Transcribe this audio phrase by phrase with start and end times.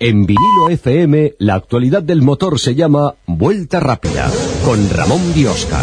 [0.00, 4.28] En vinilo FM, la actualidad del motor se llama Vuelta Rápida,
[4.64, 5.80] con Ramón Biosca.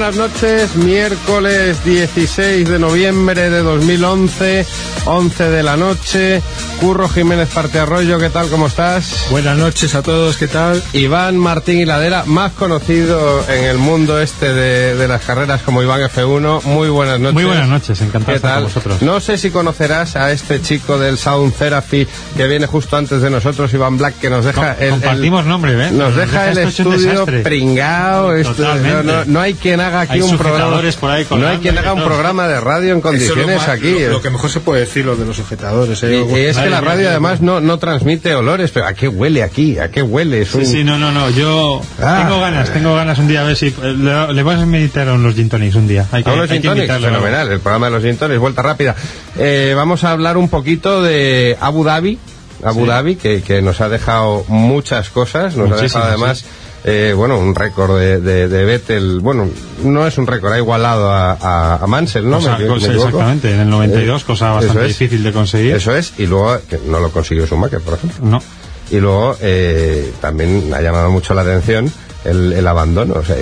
[0.00, 4.66] Buenas noches, miércoles 16 de noviembre de 2011,
[5.04, 6.40] 11 de la noche.
[6.80, 8.48] Curro Jiménez Parte Arroyo, ¿qué tal?
[8.48, 9.26] ¿Cómo estás?
[9.30, 10.82] Buenas noches a todos, ¿qué tal?
[10.94, 16.00] Iván Martín Hiladera, más conocido en el mundo este de, de las carreras como Iván
[16.00, 16.62] F1.
[16.64, 17.34] Muy buenas noches.
[17.34, 18.62] Muy buenas noches, encantado de ¿Qué estar tal?
[18.62, 19.02] con vosotros.
[19.02, 23.28] No sé si conocerás a este chico del Sound Therapy que viene justo antes de
[23.28, 25.90] nosotros, Iván Black, que nos deja Com- el, compartimos nombre, ¿eh?
[25.90, 27.40] Nos deja el estudio desastre.
[27.42, 28.32] pringao.
[28.32, 30.58] no, no- no hay quien haga aquí Hay un programa.
[30.64, 33.56] sujetadores por ahí No hay quien haga un programa de radio en es lo condiciones
[33.58, 33.98] más- aquí.
[34.00, 36.02] lo- Lo que mejor se puede decir, lo de los sujetadores.
[36.04, 36.24] ¿eh?
[36.26, 39.42] Y, y es que La radio además no, no transmite olores, pero ¿a qué huele
[39.42, 39.78] aquí?
[39.78, 40.42] ¿A qué huele?
[40.42, 42.24] Es un- Sí, sí, no, no, no, yo Ah.
[42.26, 45.08] tengo ganas, tengo ganas un día a ver si eh, le, le vas a invitar
[45.08, 46.06] a unos gin tonics un día.
[46.12, 48.16] Hay que, A unos hay gin que tonics, invitarle, fenomenal, el programa de los gin
[48.16, 48.94] tonics, vuelta rápida.
[49.38, 52.18] Eh, vamos a hablar un poquito de Abu Dhabi,
[52.64, 52.86] Abu Sí.
[52.88, 56.44] Dhabi, que, que nos ha dejado muchas cosas, nos ha dejado además,
[56.84, 59.48] eh, bueno, un récord de, de, de Vettel, bueno,
[59.84, 62.36] no es un récord, ha igualado a, a, a Mansell, ¿no?
[62.38, 63.08] Cosa- ¿Me- me cosa- equivoco?
[63.08, 64.88] exactamente, en el 92, Eh, cosa bastante es.
[64.88, 65.74] difícil de conseguir.
[65.74, 68.18] Eso es, y luego, que no lo consiguió Schumacher, por ejemplo.
[68.24, 68.42] No.
[68.90, 71.92] Y luego eh, también ha llamado mucho la atención
[72.24, 73.36] el, el abandono, o sea,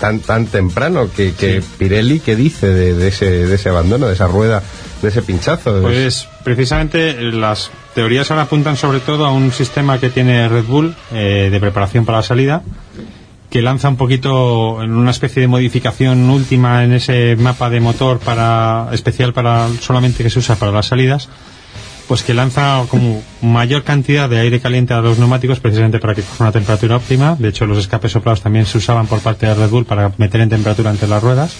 [0.00, 4.14] tan tan temprano que, que Pirelli, ¿qué dice de, de ese, de ese abandono, de
[4.14, 4.62] esa rueda,
[5.02, 5.80] de ese pinchazo?
[5.82, 10.94] Pues precisamente las teorías ahora apuntan sobre todo a un sistema que tiene Red Bull
[11.12, 12.62] eh, de preparación para la salida,
[13.50, 18.18] que lanza un poquito en una especie de modificación última en ese mapa de motor
[18.18, 21.28] para especial para solamente que se usa para las salidas,
[22.08, 26.22] pues que lanza como mayor cantidad de aire caliente a los neumáticos precisamente para que
[26.22, 27.36] coja una temperatura óptima.
[27.38, 30.40] De hecho, los escapes soplados también se usaban por parte de Red Bull para meter
[30.40, 31.56] en temperatura entre las ruedas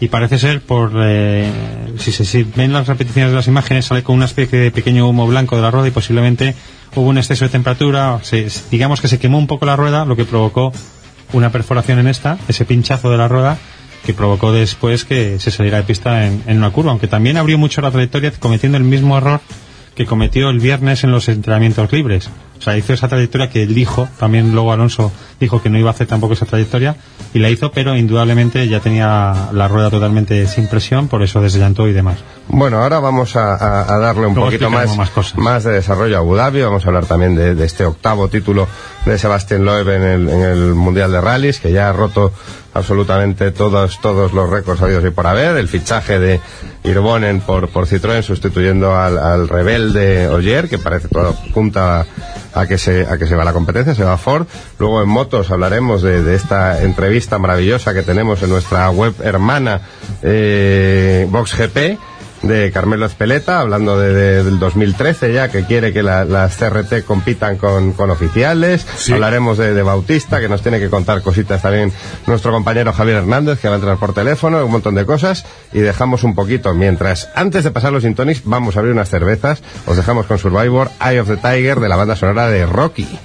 [0.00, 1.50] y parece ser por eh,
[1.98, 5.26] si se ven las repeticiones de las imágenes sale con una especie de pequeño humo
[5.26, 6.54] blanco de la rueda y posiblemente
[6.94, 10.14] hubo un exceso de temperatura se- digamos que se quemó un poco la rueda lo
[10.16, 10.72] que provocó
[11.32, 13.58] una perforación en esta ese pinchazo de la rueda
[14.06, 17.58] que provocó después que se saliera de pista en, en una curva aunque también abrió
[17.58, 19.40] mucho la trayectoria cometiendo el mismo error
[19.96, 22.30] que cometió el viernes en los entrenamientos libres.
[22.58, 25.90] O sea, hizo esa trayectoria que él dijo, también luego Alonso dijo que no iba
[25.90, 26.96] a hacer tampoco esa trayectoria,
[27.32, 31.86] y la hizo, pero indudablemente ya tenía la rueda totalmente sin presión, por eso desllantó
[31.86, 32.16] y demás.
[32.48, 35.38] Bueno, ahora vamos a, a- a darle un Luego poquito más, más cosas.
[35.38, 36.62] más de desarrollo a Abu Dhabi.
[36.62, 38.66] Vamos a hablar también de, de este octavo título
[39.04, 42.32] de Sebastián Loeb en el, en el Mundial de Rallys, que ya ha roto
[42.74, 45.56] absolutamente todos, todos los récords habidos y por haber.
[45.56, 46.40] El fichaje de
[46.84, 52.06] Irbonen por, por Citroën sustituyendo al, al rebelde Ogier, que parece todo apunta
[52.54, 54.46] a que se a que se va la competencia, se va Ford.
[54.78, 59.82] Luego en motos hablaremos de, de esta entrevista maravillosa que tenemos en nuestra web hermana
[60.22, 61.98] eh, VoxGP
[62.42, 67.04] de Carmelo Espeleta, hablando de, de- del 2013 ya, que quiere que la- las CRT
[67.04, 68.86] compitan con, con oficiales.
[69.12, 71.92] Hablaremos de, de Bautista, que nos tiene que contar cositas también
[72.26, 75.44] nuestro compañero Javier Hernández, que va a entrar por teléfono, un montón de cosas.
[75.72, 79.62] Y dejamos un poquito, mientras, antes de pasar los Intonics, vamos a abrir unas cervezas.
[79.86, 83.18] Os dejamos con Survivor, Eye of the Tiger, de la banda sonora de Rocky.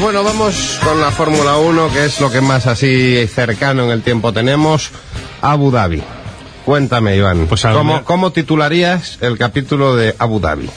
[0.00, 3.90] Pues bueno, vamos con la Fórmula 1, que es lo que más así cercano en
[3.90, 4.90] el tiempo tenemos.
[5.42, 6.02] Abu Dhabi.
[6.64, 10.70] Cuéntame, Iván, Pues ¿cómo, ver- cómo titularías el capítulo de Abu Dhabi?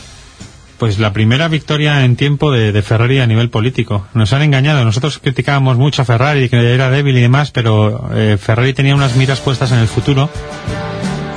[0.77, 4.05] Pues la primera victoria en tiempo de, de Ferrari a nivel político.
[4.13, 4.83] Nos han engañado.
[4.83, 9.15] Nosotros criticábamos mucho a Ferrari, que era débil y demás, pero eh, Ferrari tenía unas
[9.15, 10.29] miras puestas en el futuro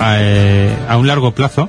[0.00, 1.68] a, eh, a un largo plazo,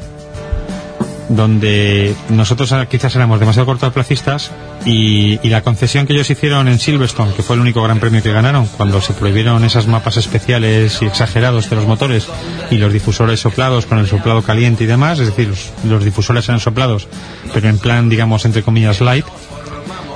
[1.29, 4.51] donde nosotros ah, quizás éramos demasiado cortoplacistas
[4.85, 8.23] y, y la concesión que ellos hicieron en Silverstone, que fue el único gran premio
[8.23, 12.27] que ganaron, cuando se prohibieron esas mapas especiales y exagerados de los motores
[12.71, 16.47] y los difusores soplados con el soplado caliente y demás, es decir, los, los difusores
[16.47, 17.07] eran soplados,
[17.53, 19.25] pero en plan, digamos, entre comillas, light,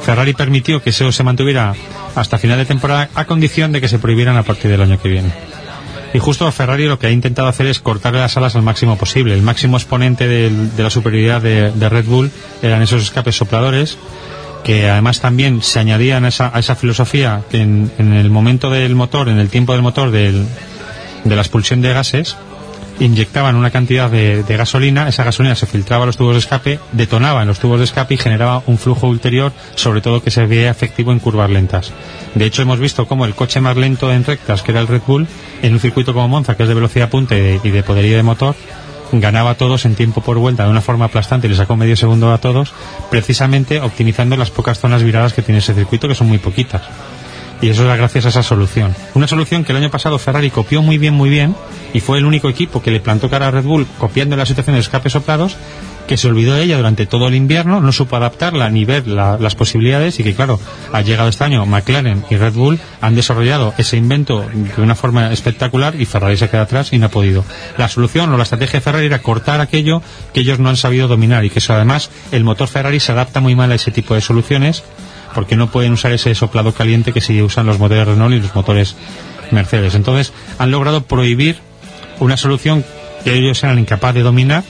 [0.02, 1.74] Ferrari permitió que eso se mantuviera
[2.16, 5.10] hasta final de temporada a condición de que se prohibieran a partir del año que
[5.10, 5.31] viene.
[6.13, 9.34] Y justo Ferrari lo que ha intentado hacer es cortarle las alas al máximo posible.
[9.34, 12.31] El máximo exponente de la superioridad de, Red Bull
[12.62, 13.98] eran esos escapes sopladores,
[14.63, 19.40] que además también se añadían a esa, filosofía que en, el momento del motor, en
[19.40, 20.46] el tiempo del motor de
[21.25, 22.36] la expulsión de gases,
[23.01, 27.42] inyectaban una cantidad de, gasolina, esa gasolina se filtraba a los tubos de escape, detonaba
[27.42, 30.69] en los tubos de escape y generaba un flujo ulterior, sobre todo que se veía
[30.69, 31.92] efectivo en curvas lentas.
[32.36, 35.01] De hecho, hemos visto cómo el coche más lento en rectas, que era el Red
[35.07, 35.27] Bull,
[35.63, 38.18] en un circuito como Monza, que es de velocidad punta y de, y de poderío
[38.18, 38.56] de motor,
[39.13, 41.95] ganaba a todos en tiempo por vuelta de una forma aplastante y le sacó medio
[41.95, 42.71] segundo a todos,
[43.09, 46.83] precisamente optimizando las pocas zonas viradas que tiene ese circuito, que son muy poquitas.
[47.62, 48.96] Y eso era gracias a esa solución.
[49.13, 51.56] Una solución que el año pasado Ferrari copió muy bien, muy bien,
[51.94, 54.75] y fue el único equipo que le plantó cara a Red Bull copiando la situación
[54.75, 55.56] de escape soplados,
[56.08, 59.38] que se olvidó de ella durante todo el invierno, no supo adaptarla ni ver la-
[59.38, 60.60] las posibilidades, y que claro,
[60.92, 64.44] ha llegado este año McLaren y Red Bull han desarrollado ese invento
[64.75, 67.46] de una forma espectacular y Ferrari se queda atrás y no ha podido.
[67.78, 70.02] La solución o la estrategia de Ferrari era cortar aquello
[70.34, 73.40] que ellos no han sabido dominar y que eso además el motor Ferrari se adapta
[73.40, 74.84] muy mal a ese tipo de soluciones
[75.33, 78.56] porque no pueden usar ese soplado caliente que sí usan los motores Renault y los
[78.56, 78.95] motores
[79.51, 79.95] Mercedes.
[79.95, 81.57] Entonces, han logrado prohibir
[82.19, 82.86] una solución
[83.24, 84.63] que ellos eran incapaces de dominar,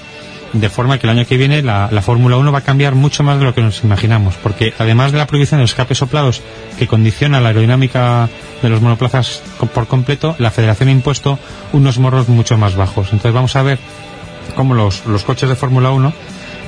[0.54, 3.24] de forma que el año que viene la, la Fórmula 1 va a cambiar mucho
[3.24, 6.42] más de lo que nos imaginamos, porque además de la prohibición de los escapes soplados
[6.78, 8.30] que condiciona la aerodinámica
[8.62, 9.42] de los monoplazas
[9.74, 11.40] por completo, la Federación ha impuesto
[11.72, 13.08] unos morros mucho más bajos.
[13.08, 13.80] Entonces vamos a ver
[14.56, 16.14] cómo los, los coches de Fórmula 1,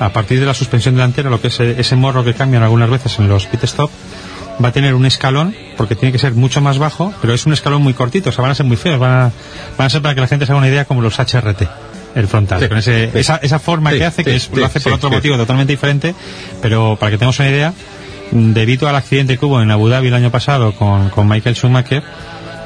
[0.00, 2.90] a partir de la suspensión delantera, lo que es eh, ese morro que cambian algunas
[2.90, 3.90] veces en los pit stop,
[4.62, 7.52] va a tener un escalón, porque tiene que ser mucho más bajo, pero es un
[7.52, 9.32] escalón muy cortito, o sea, van a ser muy feos, van a,
[9.78, 11.62] van a ser para que la gente se haga una idea como los HRT,
[12.14, 13.18] el frontal, Sí, con ese- sí.
[13.18, 16.14] esa, esa forma Sí, que hace, que es- lo hace por otro motivo totalmente diferente,
[16.62, 17.72] pero para que tengamos una idea,
[18.30, 22.02] debido al accidente que hubo en Abu Dhabi el año pasado con, con Michael Schumacher,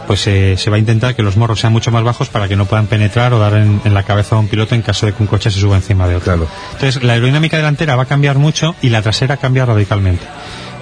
[0.08, 2.56] pues eh, se va a intentar que los morros sean mucho más bajos para que
[2.56, 5.12] no puedan penetrar o dar en, en la cabeza a un piloto en caso de
[5.12, 6.24] que un coche se suba encima de otro.
[6.34, 6.48] Claro.
[6.72, 10.24] Entonces, la aerodinámica delantera va a cambiar mucho y la trasera cambia radicalmente.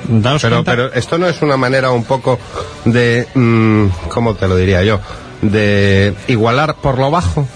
[0.09, 2.39] Daos Pero, cuenta- pero esto no es una manera un poco
[2.85, 5.01] de, mm, ¿cómo te lo diría yo?
[5.43, 7.47] De igualar por lo bajo.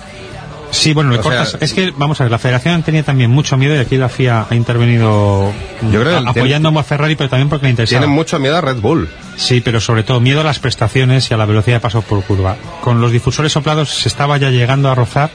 [0.71, 1.51] Sí, bueno, le O cortas.
[1.51, 4.09] sea- es que, vamos a ver, la federación tenía también mucho miedo y aquí la
[4.09, 5.53] FIA ha intervenido
[5.91, 8.01] Yo creo a- apoyando a Ferrari, pero también porque le interesaba.
[8.01, 9.09] Tienen mucho miedo a Red Bull.
[9.37, 12.23] Sí, pero sobre todo miedo a las prestaciones y a la velocidad de paso por
[12.23, 12.57] curva.
[12.83, 15.31] Con los difusores soplados se estaba ya llegando a rozar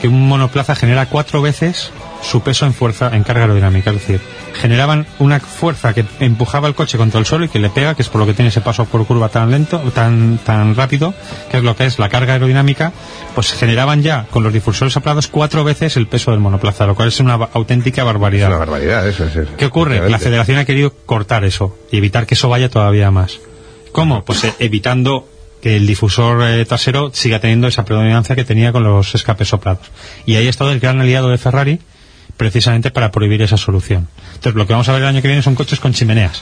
[0.00, 1.90] que un monoplaza genera cuatro veces
[2.22, 3.90] su peso en fuerza, en carga aerodinámica.
[3.90, 4.20] Es decir,
[4.54, 8.02] generaban una fuerza que empujaba el coche contra el suelo y que le pega, que
[8.02, 11.14] es por lo que tiene ese paso por curva tan lento, tan, tan rápido,
[11.50, 12.92] que es lo que es la carga aerodinámica,
[13.34, 17.08] pues generaban ya con los difusores soplados cuatro veces el peso del monoplaza, lo cual
[17.08, 18.48] es una auténtica Es barbaridad.
[18.48, 19.24] una barbaridad eso.
[19.24, 20.08] Es, es- ¿Qué ocurre?
[20.10, 23.38] La federación ha querido cortar eso y evitar que eso vaya todavía más.
[23.92, 24.24] ¿Cómo?
[24.24, 25.28] Pues eh, evitando
[25.62, 29.86] que el difusor eh, trasero siga teniendo esa predominancia que tenía con los escapes soplados.
[30.26, 31.80] Y ahí ha estado el gran aliado de Ferrari
[32.38, 34.08] precisamente para prohibir esa solución.
[34.34, 36.40] Entonces, lo que vamos a ver el año que viene son coches con chimeneas.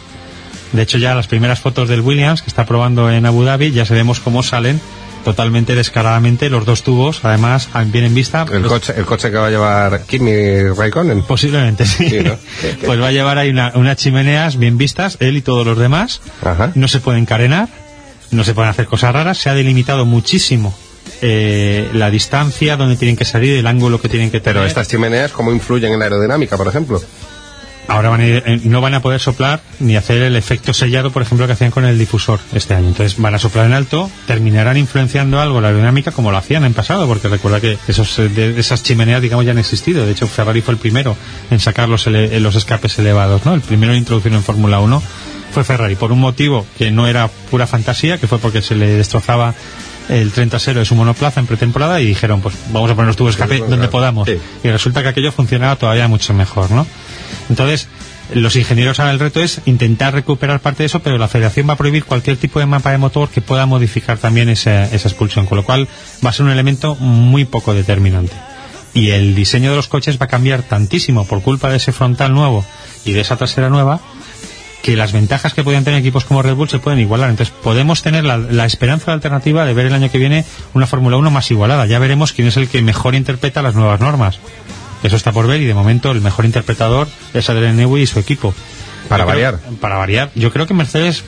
[0.73, 3.85] De hecho, ya las primeras fotos del Williams, que está probando en Abu Dhabi, ya
[3.85, 4.81] sabemos cómo salen
[5.25, 8.47] totalmente descaradamente los dos tubos, además, bien en vista.
[8.53, 11.23] El, los- coche, el coche que va a llevar Kimi Raikkonen.
[11.23, 12.09] Posiblemente, sí.
[12.11, 12.37] Sí, ¿no?
[12.87, 16.21] pues va a llevar ahí una- unas chimeneas bien vistas, él y todos los demás.
[16.45, 16.71] Ajá.
[16.77, 17.69] No se pueden carenar,
[18.31, 19.39] no se pueden hacer cosas raras.
[19.39, 20.77] Se ha delimitado muchísimo
[21.23, 24.55] eh, la distancia donde tienen que salir, el ángulo que tienen que tener.
[24.57, 27.01] Pero estas chimeneas, ¿cómo influyen en la aerodinámica, por ejemplo?
[27.89, 31.13] Ahora van a ir- eh, no van a poder soplar ni hacer el efecto sellado,
[31.13, 32.89] por ejemplo, que hacían con el difusor este año.
[32.89, 36.75] Entonces van a soplar en alto, terminarán influenciando algo la aerodinámica como lo hacían en
[36.75, 40.05] pasado, porque recuerda que esos, eh, de- esas chimeneas, digamos, ya han existido.
[40.05, 41.17] De hecho, Ferrari fue el primero
[41.49, 43.55] en sacar los, ele- los escapes elevados, ¿no?
[43.55, 45.01] El primero en introducirlo en Fórmula 1
[45.53, 48.89] fue Ferrari, por un motivo que no era pura fantasía, que fue porque se le
[48.89, 49.55] destrozaba
[50.09, 53.17] el tren trasero de su monoplaza en pretemporada y dijeron, pues vamos a poner los
[53.17, 54.29] tubos de escape donde podamos.
[54.29, 54.39] Sí.
[54.63, 56.87] Y resulta que aquello funcionaba todavía mucho mejor, ¿no?
[57.49, 57.89] Entonces,
[58.35, 61.75] los ingenieros ahora el reto es intentar recuperar parte de eso, pero la federación va
[61.75, 65.47] a prohibir cualquier tipo de mapa de motor que pueda modificar también esa, esa expulsión,
[65.47, 65.89] con lo cual
[66.25, 68.35] va a ser un elemento muy poco determinante.
[68.95, 72.33] Y el diseño de los coches va a cambiar tantísimo por culpa de ese frontal
[72.33, 72.65] nuevo
[73.05, 74.01] y de esa trasera nueva
[74.87, 77.29] que las ventajas que podían tener equipos como Red Bull se pueden igualar.
[77.31, 81.17] Entonces podemos tener la, la esperanza alternativa de ver el año que viene una Fórmula
[81.17, 81.87] 1 más igualada.
[81.87, 84.39] Ya veremos quién es el que mejor interpreta las nuevas normas.
[85.03, 88.21] Eso está por ver y de momento el mejor interpretador es Adrian Newey y su
[88.21, 88.55] equipo.
[89.09, 89.61] Para Yo creo- variar.
[89.81, 90.31] para variar.
[90.37, 91.25] Yo creo que Mercedes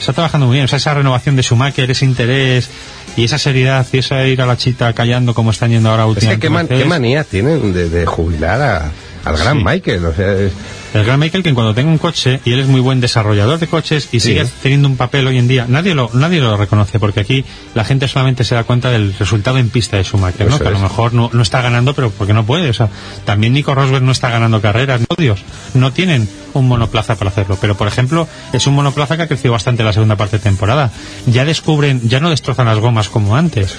[0.00, 0.64] está trabajando muy bien.
[0.64, 2.68] O sea, esa renovación de Schumacher, ese interés
[3.16, 6.06] y esa seriedad y esa ir a la chita callando como están yendo ahora Es
[6.06, 6.40] que últimamente.
[6.40, 6.82] qué, man- Mercedes.
[6.82, 8.92] qué manía tienen de, de jubilar a-
[9.24, 9.64] al gran Sí.
[9.64, 10.04] Michael.
[10.06, 10.52] O sea, es-
[10.94, 13.66] El gran Michael que cuando tenga un coche, y él es muy buen desarrollador de
[13.66, 14.28] coches y Sí.
[14.28, 17.84] sigue teniendo un papel hoy en día, nadie lo, nadie lo reconoce porque aquí la
[17.84, 20.54] gente solamente se da cuenta del resultado en pista de Schumacher, ¿no?
[20.54, 22.70] Eso que a lo mejor no, no está ganando, pero porque no puede.
[22.70, 22.88] O sea,
[23.24, 25.40] también Nico Rosberg no está ganando carreras, no Dios,
[25.74, 26.28] no tienen
[26.58, 27.56] un monoplaza para hacerlo.
[27.60, 30.42] Pero por ejemplo, es un monoplaza que ha crecido bastante en la segunda parte de
[30.42, 30.90] temporada.
[31.26, 33.76] Ya descubren, ya no destrozan las gomas como antes.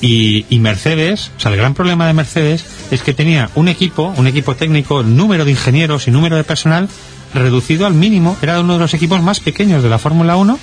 [0.00, 4.12] Y, y Mercedes, o sea, el gran problema de Mercedes es que tenía un equipo,
[4.16, 6.88] un equipo técnico, número de ingenieros y número de personal
[7.34, 8.36] reducido al mínimo.
[8.42, 10.58] Era uno de los equipos más pequeños de la Fórmula 1,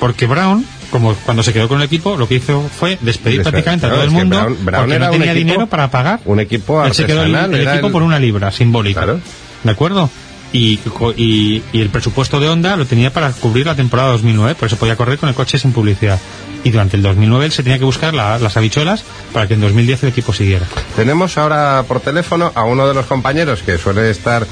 [0.00, 3.44] porque Brown, como cuando se quedó con el equipo, lo que hizo fue despedir Despe-
[3.50, 6.20] prácticamente a todo el mundo Brown- Brown porque no tenía equipo- dinero para pagar.
[6.24, 8.98] un equipo Él se quedó el, el equipo el- por una libra, simbólico.
[9.00, 9.20] Claro.
[9.62, 10.10] ¿De acuerdo?
[10.56, 14.94] Y, el presupuesto de Honda lo tenía para cubrir la temporada 2009, por eso podía
[14.94, 16.20] correr con el coche sin publicidad.
[16.62, 19.60] Y durante el 2009 él se tenía que buscar la- las habichuelas para que en
[19.60, 20.64] 2010 el equipo siguiera.
[20.94, 24.46] Tenemos ahora por teléfono a uno de los compañeros que suele estar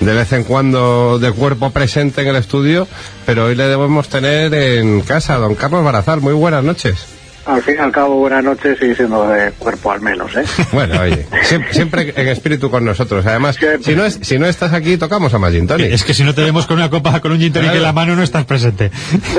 [0.00, 2.86] de vez en cuando de cuerpo presente en el estudio,
[3.26, 6.20] pero hoy le debemos tener en casa, don Carlos Barazal.
[6.20, 7.04] Muy buenas noches.
[7.48, 10.44] Al fin y al cabo, buenas noches y siendo de cuerpo al menos, ¿eh?
[10.72, 13.24] Bueno, oye, siempre, siempre en espíritu con nosotros.
[13.24, 13.82] Además, Siempre.
[13.84, 15.90] si no, es, si no estás aquí, tocamos a Magin Tonic.
[15.90, 17.78] Es que si no te vemos con una copa, con un gin tonic Claro.
[17.78, 18.90] en la mano, no estás presente.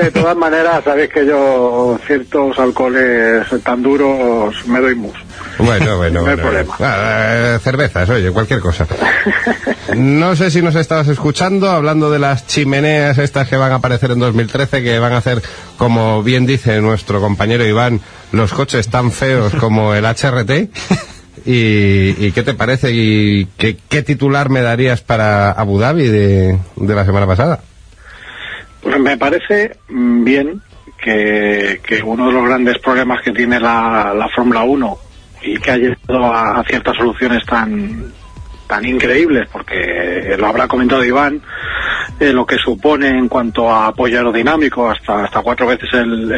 [0.02, 5.14] De todas maneras, sabéis que yo ciertos alcoholes tan duros me doy mus.
[5.58, 6.42] Bueno, bueno, No hay bueno.
[6.42, 6.74] problema.
[6.80, 8.86] Ah, eh, cervezas, oye, cualquier cosa.
[9.94, 14.10] No sé si nos estabas escuchando hablando de las chimeneas estas que van a aparecer
[14.12, 15.42] en 2013, que van a hacer,
[15.76, 17.99] como bien dice nuestro compañero Iván,
[18.32, 20.70] los coches tan feos como el HRT.
[21.46, 22.90] ¿Y, y qué te parece?
[22.92, 27.60] ¿Y qué, qué titular me darías para Abu Dhabi de, la semana pasada?
[28.82, 30.62] Pues me parece mm, bien
[31.02, 34.98] que, que uno de los grandes problemas que tiene la, la Fórmula 1
[35.42, 38.12] y que ha llegado a, a ciertas soluciones tan
[38.70, 41.42] tan increíbles, porque lo habrá comentado Iván,
[42.20, 46.30] lo que supone en cuanto a apoyo aerodinámico, hasta, hasta cuatro veces el,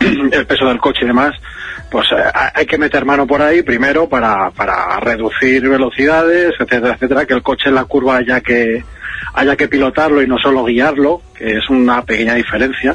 [0.00, 1.32] el, el peso del coche y demás,
[1.90, 6.94] pues eh, hay- hay que meter mano por ahí primero para, para reducir velocidades, etcétera,
[6.94, 8.82] etcétera, que el coche en la curva haya que,
[9.34, 12.94] haya que pilotarlo y no solo guiarlo, que es una pequeña diferencia.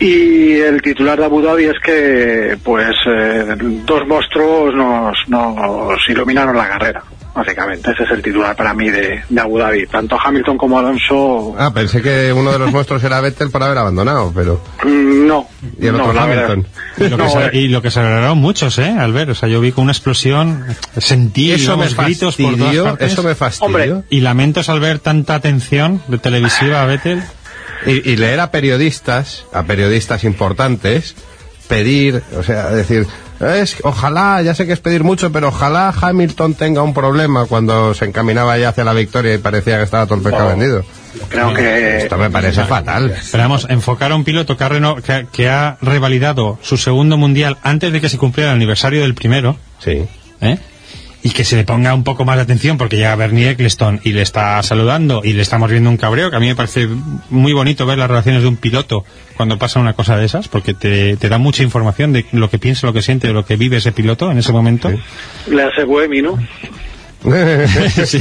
[0.00, 3.44] Y el titular de Abu Dhabi es que, pues, eh,
[3.84, 7.02] dos monstruos nos, nos iluminaron la carrera,
[7.38, 7.90] básicamente.
[7.92, 9.86] Ese es el titular para mí de, de Abu Dhabi.
[9.86, 13.78] Tanto Hamilton como Alonso, Ah, pensé que uno de los monstruos era Vettel por haber
[13.78, 14.60] abandonado, pero...
[14.84, 15.46] mm, no.
[15.80, 16.20] Y el no, otro.
[16.20, 16.66] Hamilton.
[16.98, 18.94] Y lo, que No, se, eh, y lo que se alegraron muchos, ¿eh?
[18.98, 20.64] Al ver, o sea, yo vi con una explosión,
[20.98, 23.12] sentí Eso me gritos por todas partes.
[23.12, 23.66] eso me fastidió.
[23.66, 23.94] Hombre.
[24.10, 27.22] Y lamentos al ver tanta atención de televisiva a Vettel.
[27.86, 31.14] Y, y leer a periodistas, a periodistas importantes,
[31.68, 33.06] pedir, o sea, decir,
[33.40, 37.94] es, ojalá, ya sé que es pedir mucho, pero ojalá Hamilton tenga un problema cuando
[37.94, 40.84] se encaminaba ya hacia la victoria y parecía que estaba todo el pescado vendido.
[41.28, 43.14] creo que Esto me parece fatal.
[43.30, 46.76] Pero vamos, enfocar a un piloto que ha, reno- que, ha- que ha revalidado su
[46.76, 50.04] segundo mundial antes de que se cumpliera el aniversario del primero, Sí.
[50.40, 50.58] ¿eh?
[51.22, 54.12] Y que se le ponga un poco más de atención porque llega Bernie Eccleston y
[54.12, 56.88] le está saludando y le estamos viendo un cabreo, que a mí me parece
[57.30, 59.04] muy bonito ver las relaciones de un piloto
[59.36, 62.58] cuando pasa una cosa de esas, porque te, te da mucha información de lo que
[62.58, 64.90] piensa, lo que siente, lo que vive ese piloto en ese momento.
[65.48, 66.38] Le hace Buemi, ¿no?
[68.04, 68.20] Sí.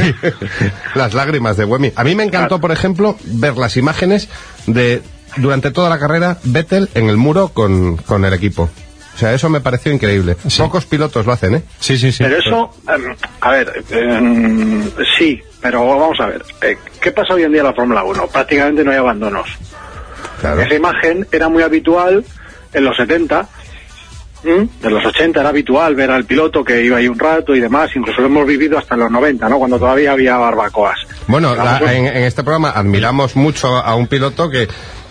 [0.96, 1.92] Las lágrimas de Wemi.
[1.96, 4.28] A mí me encantó, por ejemplo, ver las imágenes
[4.66, 5.02] de
[5.38, 8.70] durante toda la carrera Vettel en el muro con, con el equipo.
[9.18, 10.38] O sea, eso me pareció increíble.
[10.60, 11.64] Pocos pilotos lo hacen, ¿eh?
[11.80, 12.24] Sí, sí, sí.
[12.24, 14.84] Pero eso, em, a ver, em,
[15.18, 16.44] sí, pero vamos a ver.
[16.62, 18.28] eh, ¿Qué pasa hoy en día en la Fórmula 1?
[18.28, 19.48] Prácticamente no hay abandonos.
[20.40, 20.62] Claro.
[20.62, 22.24] Esa imagen era muy habitual
[22.74, 23.48] en los 70.
[24.44, 24.70] ¿m?
[24.84, 27.90] En los 80 era habitual ver al piloto que iba ahí un rato y demás.
[27.96, 29.58] Incluso lo hemos vivido hasta en los 90, ¿no?
[29.58, 31.00] Cuando todavía había barbacoas.
[31.26, 34.68] Bueno, la- Vamos, en, en este programa admiramos mucho a un piloto que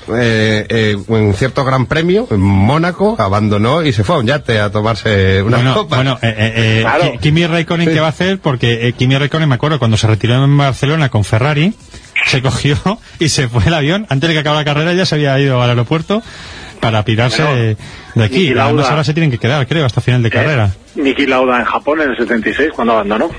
[0.08, 4.60] eh, eh, en cierto gran premio, en Mónaco, abandonó y se fue a un yate
[4.60, 5.96] a tomarse una bueno, copa.
[5.96, 7.12] bueno, eh, eh, eh, Claro.
[7.20, 8.38] Kimi Raikkonen, ¿qué va a hacer?
[8.38, 11.74] Porque eh, Kimi Raikkonen, me acuerdo, cuando se retiró en Barcelona con Ferrari,
[12.26, 12.76] se cogió
[13.18, 14.06] y se fue el avión.
[14.08, 16.22] Antes de que acabara la carrera ya se había ido al aeropuerto
[16.80, 17.76] para pirarse Bueno,
[18.14, 18.50] de, aquí.
[18.56, 20.70] Además ahora se tienen que quedar, creo, hasta final de carrera.
[20.96, 23.30] Eh, Niki Lauda en Japón en el 76, cuando abandonó.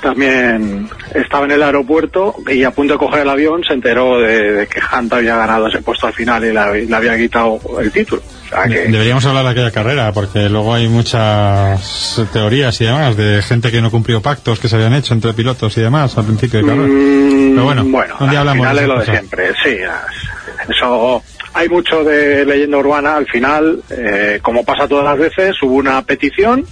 [0.00, 4.52] También estaba en el aeropuerto y a punto de coger el avión se enteró de,
[4.52, 8.22] de que Hunt había ganado ese puesto al final y le, había quitado el título.
[8.22, 13.16] O sea que, Deberíamos hablar de aquella carrera, porque luego hay muchas teorías y demás
[13.16, 16.24] de gente que no cumplió pactos que se habían hecho entre pilotos y demás al
[16.24, 16.88] principio de carrera.
[16.88, 19.70] Mm, Pero bueno, día al hablamos final de es lo de siempre, sí.
[19.70, 21.22] es- Eso,
[21.54, 23.16] hay mucho de leyenda urbana.
[23.16, 26.64] Al final, eh, como pasa todas las veces, hubo una petición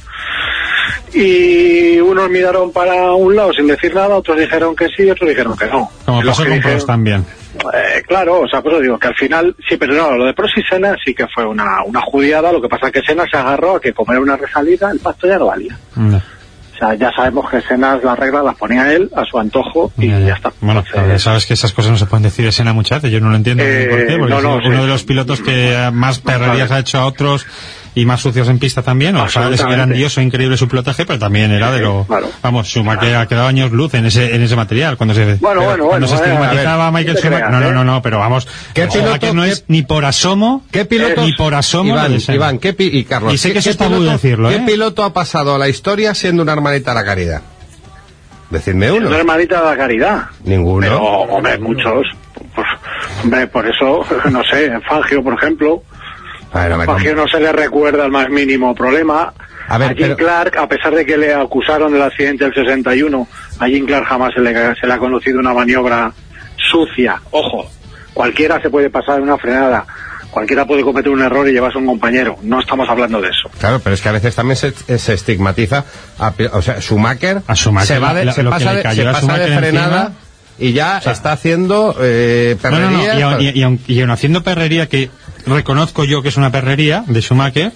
[1.14, 5.56] y unos miraron para un lado sin decir nada, otros dijeron que sí, otros dijeron
[5.56, 5.90] que no.
[6.04, 7.24] Como Los pasó con dijeron- también.
[7.74, 10.58] eh, claro, o sea, pues digo que al final, sí, pero no, lo de Prost
[10.58, 13.36] y Senna sí que fue una, una judiada, lo que pasa es que Senna se
[13.38, 15.78] agarró a que como era una resalida, el pacto ya no valía.
[15.96, 16.20] No.
[16.80, 20.06] O sea, ya sabemos que Senna las reglas las ponía él a su antojo y
[20.08, 20.52] Ya, está.
[20.60, 23.12] Bueno, Entonces, pero sabes que esas cosas no se pueden decir de Sena muchas veces,
[23.14, 24.82] yo no lo entiendo Eh, por qué, porque no, es no, uno sí.
[24.82, 27.46] de los pilotos que más perrerías ha hecho a otros
[28.00, 29.76] y más sucios en pista también, o sea, es Absolutamente.
[29.76, 32.04] grandioso, increíble su pilotaje, pero también era de lo...
[32.04, 32.28] claro.
[32.42, 35.86] Vamos, Schumacher ha quedado años luz en ese en ese material, cuando se, Bueno, bueno,
[35.86, 37.38] cuando bueno, se estigmatizaba a a Michael Schumacher.
[37.46, 37.72] creas, No, no, ¿eh?
[37.72, 41.24] no, no, pero vamos, ¿Qué piloto- no es ni por asomo, ¿Qué pilotos?
[41.24, 41.96] ni por asomo
[42.28, 43.32] Iván, ¿qué pi- y Carlos.
[43.34, 44.62] Y sé ¿qué- que eso qué es tabú piloto- decirlo, ¿Qué ¿eh?
[44.66, 47.42] piloto ha pasado a la historia siendo una hermanita de la caridad?
[48.50, 49.08] Decidme uno.
[49.08, 50.22] Una hermanita de la caridad.
[50.44, 50.80] Ninguno.
[50.80, 52.06] Pero, hombre, muchos.
[52.54, 52.66] Pues,
[53.22, 55.97] hombre, por eso, no sé, en Fangio, por ejemplo, A
[56.52, 59.32] ver, no me a Fangio no se le recuerda el más mínimo problema.
[59.68, 63.28] A ver, Jim pero- Clark, a pesar de que le acusaron del accidente del 61,
[63.60, 66.12] a Jim Clark jamás se le, se le ha conocido una maniobra
[66.56, 67.20] sucia.
[67.30, 67.70] Ojo,
[68.14, 69.84] cualquiera se puede pasar una frenada,
[70.30, 72.36] cualquiera puede cometer un error y llevarse a un compañero.
[72.42, 73.50] No estamos hablando de eso.
[73.58, 75.84] Claro, pero es que a veces también se, se estigmatiza.
[76.18, 78.76] A, o sea, Schumacher, A Schumacher, se, va de, la- se lo que pasa, le
[78.78, 80.16] de, cayó se a pasa de frenada encima.
[80.58, 83.16] y ya está haciendo eh, No, no, no, perrerías.
[83.18, 85.10] y, aun- y- y y aun haciendo perrería que
[85.48, 87.72] reconozco yo que es una perrería de Schumacher,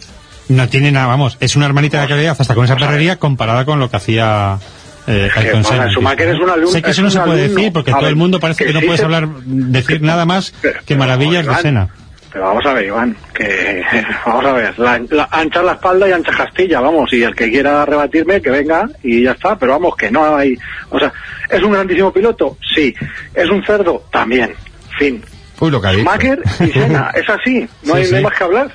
[0.49, 3.79] no tiene nada, vamos, es una hermanita de calidad hasta con esa perrería comparada con
[3.81, 4.59] lo que hacía
[5.07, 5.91] eh, que, bueno, Senna.
[5.91, 7.57] Schumacher es un alumno- Sé que es eso no se puede alumno.
[7.59, 10.25] decir porque A todo ver, el mundo parece que, que no puedes hablar, decir nada
[10.25, 11.89] más Pero- que maravillas de Senna.
[12.33, 13.83] Pero vamos a ver, Iván, que
[14.27, 17.51] vamos a ver, la, la- ancha la espalda y ancha Castilla, vamos, y el que
[17.51, 20.57] quiera rebatirme, que venga y ya está, pero vamos, que no hay,
[20.89, 21.13] o sea,
[21.51, 22.57] ¿es un grandísimo piloto?
[22.75, 22.95] Sí.
[23.35, 24.05] ¿Es un cerdo?
[24.11, 24.55] También.
[24.99, 25.23] Fin.
[25.63, 25.93] Uy, lo que.
[25.93, 28.11] Schumacher y Senna, es así, no Sí, hay sí.
[28.13, 28.73] no hay más que hablar.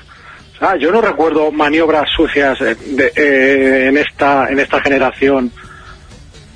[0.80, 5.52] Yo no recuerdo maniobras sucias eh, de- eh, en esta en esta generación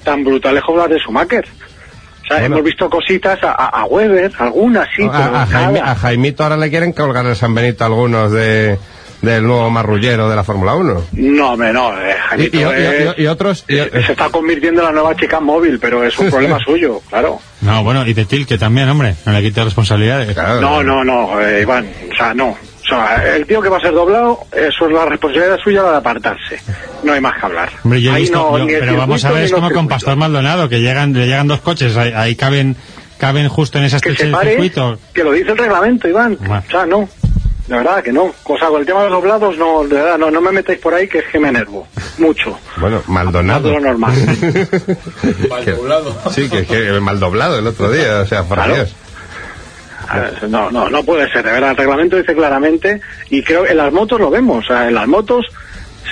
[0.03, 1.45] tan brutales como las de Schumacher.
[1.45, 2.57] O sea, Bueno.
[2.57, 6.57] hemos visto cositas a, a- Weber, algunas sí, pero a, a Jaime- a Jaimito ahora
[6.57, 8.79] le quieren colgar el San Benito a algunos de,
[9.23, 11.03] del nuevo marrullero de la Fórmula 1.
[11.13, 11.93] No, hombre, no.
[12.01, 13.65] eh, Y, Jaimito y- y- es- y- y otros.
[13.69, 17.39] y- se está convirtiendo en la nueva chica móvil, pero es un problema suyo, claro.
[17.61, 20.35] No, bueno, y de Tilke también, hombre, no le quite responsabilidades.
[20.35, 22.49] claro, No, no, no, eh, Iván, o sea, no.
[22.51, 25.93] O sea, el tío que va a ser doblado, eso es la responsabilidad suya la
[25.93, 26.61] de apartarse.
[27.05, 27.71] No hay más que hablar.
[27.85, 29.87] Hombre, yo he visto, no, yo- pero vamos a ver, es como con.
[29.89, 32.77] Pastor Maldonado, que llegan, le llegan dos coches, ahí, ahí caben,
[33.19, 34.99] caben justo en esa Que estrecha se del pare, circuito.
[35.15, 36.37] que lo dice el reglamento, Iván.
[36.41, 36.63] Bueno.
[36.67, 37.09] O sea, no.
[37.68, 38.33] De verdad que no.
[38.44, 40.79] O sea, con el tema de los doblados, no, de verdad, no, no me metáis
[40.81, 41.87] por ahí que es que me enervo.
[42.18, 42.59] Mucho.
[42.79, 43.70] Bueno, Maldonado.
[43.72, 44.12] Lo normal.
[45.64, 45.77] Que-
[46.35, 48.75] Sí, que, que mal doblado el otro día, o sea, por Claro.
[48.75, 48.94] Dios.
[50.12, 51.70] Ver, No, no, no puede ser, de verdad.
[51.70, 54.94] El reglamento dice claramente, y creo que en las motos lo vemos, o sea, en
[54.94, 55.46] las motos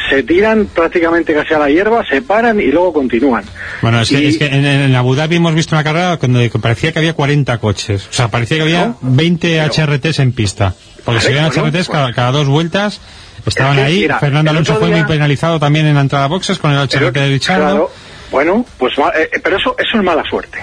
[0.09, 3.45] se tiran prácticamente casi a la hierba, se paran y luego continúan.
[3.83, 6.93] Bueno, es que, es que en, en Abu Dhabi hemos visto una carrera donde parecía
[6.93, 8.07] que había 40 coches.
[8.09, 10.75] O sea, parecía que había No, 20 HRTs en pista.
[11.05, 11.93] Porque se veían Correcto, ¿no?
[11.93, 13.01] Cada, cada dos vueltas
[13.47, 16.27] Estaban Es que, ahí, mira, Fernando Alonso fue día- muy penalizado también en la entrada
[16.27, 17.65] a boxes con el HRT de Richardo.
[17.65, 17.91] Claro,
[18.31, 20.63] bueno, pues ma- eh, pero eso, eso es mala suerte.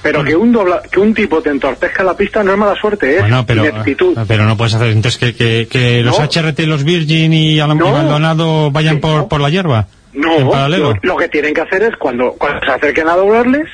[0.00, 3.16] Pero que un dobla, que un tipo te entorpezca la pista no es mala suerte,
[3.16, 4.16] es Bueno, pero, ineptitud.
[4.26, 6.18] pero no puedes hacer entonces que, que, que los.
[6.18, 7.88] HRT, los Virgin y Alam- No.
[7.88, 9.86] y Maldonado vayan Sí, por, por la hierba.
[10.14, 13.66] No, lo, lo que tienen que hacer es cuando, cuando se acerquen a doblarles,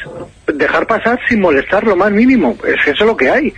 [0.52, 2.56] dejar pasar sin molestar lo más mínimo.
[2.66, 3.54] Es que eso es lo que hay.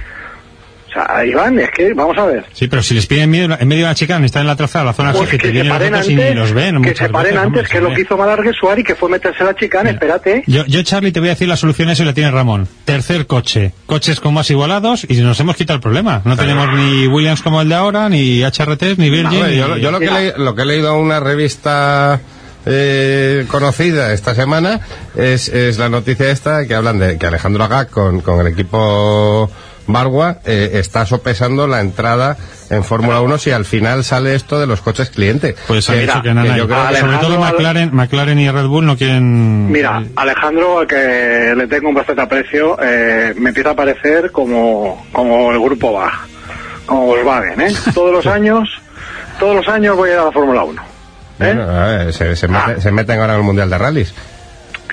[0.88, 2.44] O sea, Iván, es que, vamos a ver.
[2.52, 4.56] Sí, pero si les piden en medio, en medio de la chicana, están en la
[4.56, 6.52] trazada, la zona Pues y te que se vienen los paren antes, y ni los
[6.52, 6.82] ven.
[6.82, 9.08] que se paren veces, antes, hombre, que es lo que hizo Malargue Suárez, que fue
[9.10, 10.42] meterse a la chicana, espérate.
[10.46, 12.66] Yo, yo, Charlie, te voy a decir la solución a eso y la tiene Ramón.
[12.86, 13.72] Tercer coche.
[13.86, 16.22] Coches con más igualados y nos hemos quitado el problema.
[16.24, 19.40] No tenemos ni Williams como el de ahora, ni HRTs, ni Virgin.
[19.56, 22.20] Yo, yo lo, que le- lo que he leído en una revista
[22.64, 24.80] eh, conocida esta semana
[25.14, 29.50] es, es la noticia esta que hablan de que Alejandro Agag con, con el equipo
[29.86, 32.36] Bargua eh, está sopesando la entrada
[32.70, 35.54] en Fórmula 1 si al final sale esto de los coches cliente.
[35.68, 36.52] Pues han Que- dicho que nada.
[36.52, 39.70] que yo creo que Sobre todo McLaren, McLaren y Red Bull no quieren...
[39.70, 45.06] Mira, Alejandro, al que le tengo un bastante aprecio, eh, me empieza a parecer como,
[45.12, 46.26] como el grupo Bach,
[46.86, 47.74] como Volkswagen, ¿eh?
[47.94, 48.68] Todos los años,
[49.38, 50.82] todos los años voy a ir a la Fórmula 1.
[50.82, 50.86] ¿eh?
[51.38, 52.64] Bueno, a ver, se, se Ah.
[52.66, 54.14] mete- se meten ahora en el Mundial de Rallys.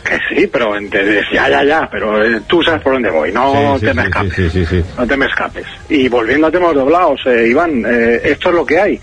[0.03, 3.75] Que sí, pero ente- ya, ya, ya, pero eh, tú sabes por dónde voy, no
[3.77, 4.51] Sí, sí, te me escapes.
[4.51, 4.83] sí.
[4.97, 5.65] No te me escapes.
[5.89, 8.99] Y volviendo a temas doblados, eh, Iván, eh, esto es lo que hay.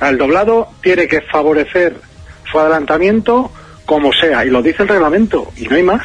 [0.00, 1.96] El doblado tiene que favorecer
[2.50, 3.50] su adelantamiento
[3.84, 6.02] como sea, y lo dice el reglamento, y no hay más.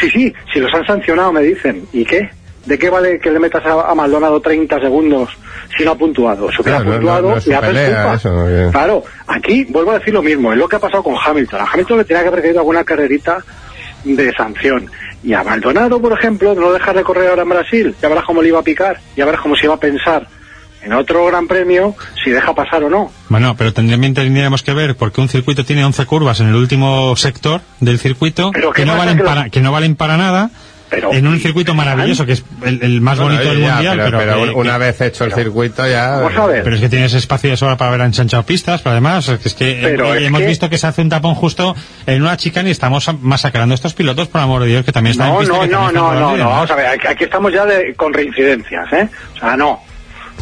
[0.00, 2.30] Sí, sí, si los han sancionado me dicen, ¿y qué?
[2.64, 5.28] ¿De qué vale que le metas a, a Maldonado 30 segundos
[5.76, 6.50] si no ha puntuado?
[6.50, 7.34] Si Claro, no- no- puntuado, no
[7.72, 10.78] le eso, no, que- Claro, aquí vuelvo a decir lo mismo, es lo que ha
[10.78, 11.60] pasado con Hamilton.
[11.60, 13.38] A Hamilton le tenía que haber caído alguna carrerita
[14.04, 14.90] de sanción.
[15.22, 18.42] Y a Maldonado, por ejemplo, no dejar de correr ahora en Brasil, ya verás cómo
[18.42, 20.26] le iba a picar, ya verás cómo se iba a pensar
[20.84, 23.10] en otro gran premio si deja pasar o no.
[23.28, 27.16] Bueno, pero también tendríamos que ver porque un circuito tiene 11 curvas en el último
[27.16, 30.50] sector del circuito que ¿qué no, valen que para, que no valen para nada
[30.94, 33.96] Pero- en un circuito maravilloso que es el, el más Bueno, bonito del ya, mundial,
[34.04, 36.10] pero, pero, pero que- una que- vez hecho el circuito ya...
[36.20, 36.62] Vamos a ver.
[36.62, 39.78] pero es que tienes espacio de sobra para haber ensanchado pistas, pero además es que,
[39.82, 41.74] Pero eh, es hemos que- visto que se hace un tapón justo
[42.06, 45.12] en una chicana y estamos masacrando a estos pilotos, por amor de Dios, que también
[45.12, 47.64] están en No, pista, no, no, no, no, no, vamos a ver, aquí, estamos ya
[47.66, 49.08] de, con reincidencias, ¿eh?
[49.36, 49.80] O sea, no.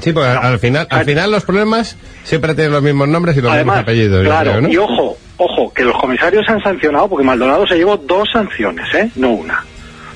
[0.00, 3.54] Sí, pues al final, al final los problemas siempre tienen los mismos nombres y los
[3.54, 4.24] mismos apellidos.
[4.24, 4.68] claro, creo, ¿no?
[4.68, 8.92] y ojo, ojo, que los comisarios se han sancionado porque Maldonado se llevó dos sanciones,
[8.94, 9.10] ¿eh?
[9.14, 9.64] No una.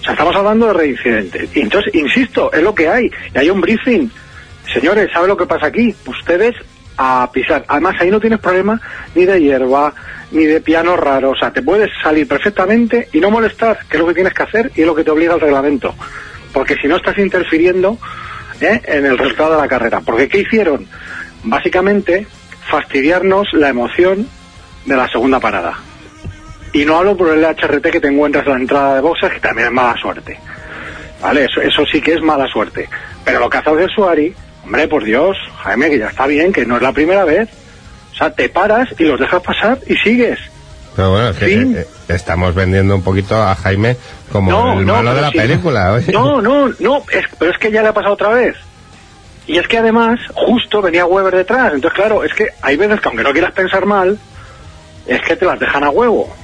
[0.07, 1.51] Sea, estamos hablando de reincidentes.
[1.57, 3.11] Y entonces, insisto, es lo que hay.
[3.35, 4.09] Y hay un briefing.
[4.73, 5.93] Señores, ¿sabe lo que pasa aquí?
[6.07, 6.55] Ustedes
[6.97, 7.65] a pisar.
[7.67, 8.81] Además, ahí no tienes problema
[9.17, 9.93] ni de hierba,
[10.31, 11.31] ni de piano raro.
[11.31, 14.45] O sea, te puedes salir perfectamente y no molestar, que es lo que tienes que
[14.45, 15.93] hacer y es lo que te obliga el reglamento.
[16.53, 17.99] Porque si no estás interfiriendo
[18.61, 18.81] ¿eh?
[18.85, 20.03] en el resultado de la carrera.
[20.03, 20.87] Porque ¿qué hicieron?
[21.43, 22.29] Básicamente,
[22.71, 24.29] fastidiarnos la emoción
[24.85, 25.81] de la segunda parada.
[26.77, 29.41] Y no hablo por el HRT que te encuentras en la entrada de boxes, que
[29.41, 30.39] también es mala suerte.
[31.23, 31.45] ¿Vale?
[31.47, 32.87] Eso, eso sí que es mala suerte.
[33.25, 36.67] Pero lo que hace el Suari, hombre, por Dios, Jaime, que ya está bien, que
[36.67, 37.49] no es la primera vez.
[38.13, 40.39] O sea, te paras y los dejas pasar y sigues.
[40.95, 41.55] Pero bueno, es que, Sí.
[41.55, 43.97] eh, eh, estamos vendiendo un poquito a Jaime
[44.31, 45.39] como No, el no, malo de la sí.
[45.39, 45.93] película.
[45.95, 46.13] oye.
[46.13, 48.55] No, no, no, es- pero es que ya le ha pasado otra vez.
[49.47, 51.73] Y es que además, justo venía Weber detrás.
[51.73, 54.19] Entonces, claro, es que hay veces que aunque no quieras pensar mal,
[55.07, 56.35] es que te las dejan a huevo.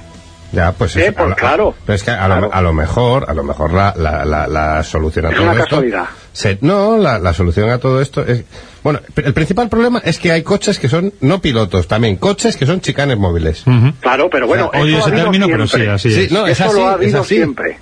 [0.53, 1.75] Ya, pues Eh, es- pues a lo- claro.
[1.85, 2.41] Pero es que a, Claro.
[2.41, 5.43] lo, a lo mejor, a lo mejor la, la, la, la solución a Es todo
[5.45, 5.63] una esto.
[5.65, 6.05] casualidad.
[6.31, 8.45] se- no, la, la solución a todo esto es.
[8.83, 12.65] Bueno, el principal problema es que hay coches que son no pilotos, también coches que
[12.65, 13.65] son chicanes móviles.
[13.65, 13.93] Ujú.
[13.99, 16.31] Claro, pero bueno, O sea, odio eso ese término, pero sí, así Sí, es.
[16.31, 17.35] no, es eso así, lo ha es habido así.
[17.35, 17.79] siempre.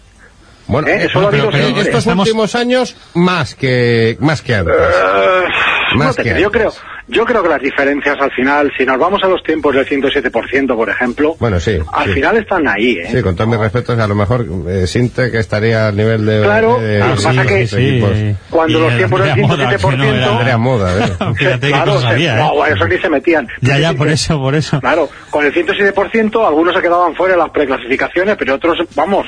[0.68, 1.84] Bueno, Eh, eso eh, lo ha pero- habido pero siempre.
[1.84, 4.74] estos estamos- últimos años más que más que antes.
[4.76, 5.44] Eh,
[5.96, 6.62] Más fíjate que yo antes.
[6.62, 6.74] creo,
[7.08, 10.76] yo creo que las diferencias al final, si nos vamos a los tiempos del 107%,
[10.76, 12.14] por ejemplo, Bueno, sí, al sí.
[12.14, 13.10] final están ahí, ¿eh?
[13.12, 16.42] Sí, con todos mis respetos, a lo mejor eh, Sinte que estaría al nivel de.
[16.42, 18.36] Claro, lo de- que pasa que-.
[18.50, 21.12] Cuando Y los tiempos del Andrea Moda, que no 107%, era- Andrea Moda, ¿eh?
[21.36, 22.36] Fíjate qué claro, se- ¿eh?
[22.36, 23.48] no, eso ni se metían.
[23.62, 24.80] Ya, ya, por eso, por eso.
[24.80, 29.28] Claro, con el 107% algunos se quedaban fuera de las preclasificaciones, pero otros, vamos,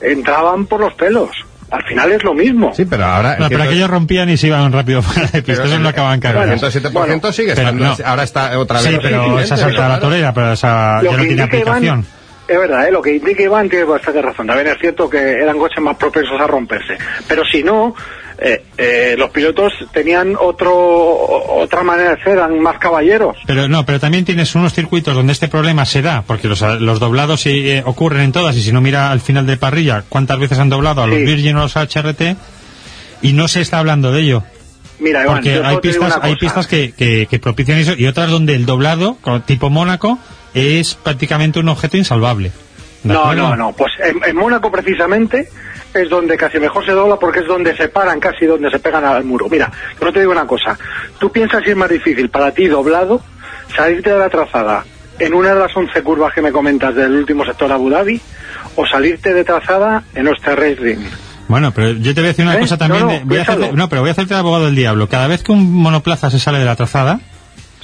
[0.00, 1.30] entraban por los pelos.
[1.74, 2.72] Al final es lo mismo.
[2.74, 3.36] Sí, pero ahora.
[3.38, 6.20] No, pero aquellos rompían y se iban rápido fuera de pista, eso no acababan El
[6.22, 6.54] cargando.
[6.56, 7.84] 107% sigue Pero estando.
[7.84, 7.96] no.
[8.04, 8.90] Ahora está otra vez.
[8.90, 12.06] Sí, pero esa salta a la torera, pero esa Lo ya no tiene aplicación.
[12.46, 12.92] Es verdad, ¿eh?
[12.92, 14.46] lo que indica Iván tiene bastante razón.
[14.46, 16.98] También es cierto que eran coches más propensos a romperse.
[17.26, 17.94] Pero si no,
[18.38, 23.36] eh, eh, los pilotos tenían otro otra manera de ser, eran más caballeros.
[23.46, 27.00] Pero no, pero también tienes unos circuitos donde este problema se da, porque los, los
[27.00, 30.38] doblados sí, eh, ocurren en todas, y si no mira al final de parrilla cuántas
[30.38, 31.24] veces han doblado a los Sí.
[31.24, 32.36] Virgin o los HRT,
[33.22, 34.42] y no se está hablando de ello.
[34.98, 38.54] Mira, Iván, Porque hay pistas, hay pistas que, que, que propician eso y otras donde
[38.54, 40.18] el doblado, tipo Mónaco,
[40.54, 42.52] es prácticamente un objeto insalvable.
[43.02, 43.72] ¿De No, no, no.
[43.72, 45.48] Pues en, en Mónaco precisamente
[45.92, 49.04] es donde casi mejor se dobla porque es donde se paran casi donde se pegan
[49.04, 49.48] al muro.
[49.50, 50.78] Mira, yo te digo una cosa.
[51.18, 53.20] Tú piensas si es más difícil para ti doblado
[53.76, 54.84] salirte de la trazada
[55.18, 58.20] en una de las 11 curvas que me comentas del último sector Abu Dhabi
[58.76, 61.00] o salirte de trazada en Osterreich Ring.
[61.46, 62.60] Bueno, pero yo te voy a decir una ¿Eh?
[62.60, 63.02] cosa también.
[63.02, 65.08] No, no, de- voy a hacerte- no, pero voy a hacerte el abogado del diablo.
[65.08, 67.20] Cada vez que un monoplaza se sale de la trazada,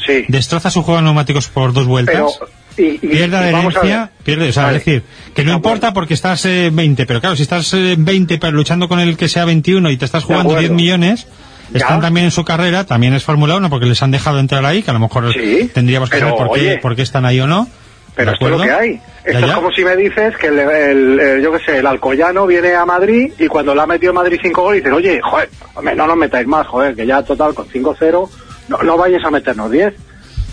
[0.04, 0.24] Sí.
[0.28, 2.14] destroza su juego de neumáticos por dos vueltas.
[2.16, 2.48] Pero
[2.80, 3.92] y, y- pierde y vamos a ver.
[3.92, 4.78] adherencia, pierde, o sea, Vale.
[4.78, 5.02] es decir,
[5.34, 8.52] que no De importa porque estás eh, 20, pero claro, si estás eh, 20 pero
[8.52, 10.60] luchando con el que sea 21 y te estás De jugando acuerdo.
[10.68, 11.26] 10 millones,
[11.72, 11.78] Ya.
[11.78, 14.82] están también en su carrera, también es Fórmula 1 porque les han dejado entrar ahí,
[14.82, 17.24] que a lo mejor Sí, tendríamos que pero, saber por qué, oye, por qué están
[17.24, 17.68] ahí o no.
[18.16, 19.00] Pero ¿de esto es lo que hay.
[19.24, 19.46] Esto ya.
[19.46, 22.74] es como si me dices que el, el- el- yo qué sé, el Alcoyano viene
[22.74, 25.48] a Madrid y cuando le ha metido Madrid 5 goles dices, oye, joder,
[25.96, 28.28] no nos metáis más, joder, que ya total con 5-0
[28.68, 29.94] no, no vayas a meternos 10.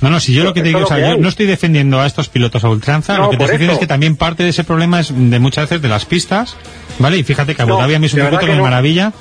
[0.01, 1.99] No, no, si yo lo que te digo, es o sea, yo no estoy defendiendo
[1.99, 4.43] a estos pilotos a ultranza, No, lo que te estoy diciendo es que también parte
[4.43, 6.55] de ese problema es de muchas veces de las pistas,
[6.99, 7.17] ¿vale?
[7.17, 8.61] Y fíjate que Abu Dhabi a mí es un circuito que no.
[8.63, 9.11] maravilla,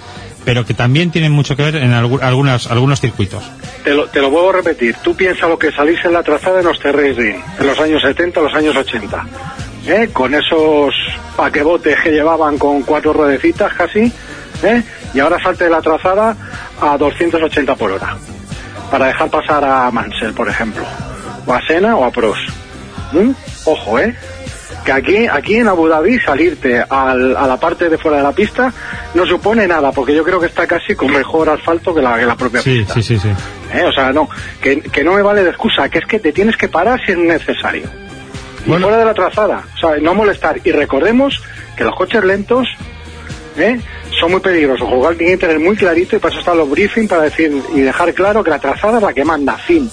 [0.45, 3.43] pero que también tienen mucho que ver en algu- algunas, algunos circuitos.
[3.85, 6.61] Te lo, te lo vuelvo a repetir, tú piensas lo que salirse en la trazada
[6.61, 9.27] en Osterreich Ring, en los años 70, los años 80,
[9.87, 10.11] ¿eh?
[10.13, 10.95] con esos
[11.37, 14.13] paquebotes que llevaban con cuatro ruedecitas casi,
[14.63, 14.83] ¿eh?
[15.15, 16.37] y ahora salte de la trazada
[16.81, 18.17] a 280 por hora,
[18.91, 20.85] para dejar pasar a Mansell, por ejemplo,
[21.47, 22.49] o a Senna o a Prost.
[23.13, 23.31] ¿Mm?
[23.65, 24.15] Ojo, ¿eh?
[24.85, 28.33] Que aquí, aquí en Abu Dhabi salirte al- a la parte de fuera de la
[28.33, 28.73] pista
[29.15, 32.27] no supone nada, porque yo creo que está casi con mejor asfalto que la, que
[32.27, 32.95] la propia Sí, pista.
[32.95, 33.29] sí, sí, sí.
[33.75, 33.85] ¿eh?
[33.85, 34.29] O sea, no,
[34.61, 37.13] que, que no me vale de excusa, que es que te tienes que parar si
[37.13, 37.89] es necesario.
[38.65, 38.87] Y Bueno.
[38.87, 40.61] fuera de la trazada, o sea, no molestar.
[40.65, 41.43] Y recordemos
[41.77, 42.69] que los coches lentos
[43.59, 43.81] ¿eh?
[44.21, 44.89] son muy peligrosos.
[44.89, 47.81] Jugar tiene que tener muy clarito y para eso están los briefings para decir y
[47.81, 49.91] dejar claro que la trazada es la que manda, fin.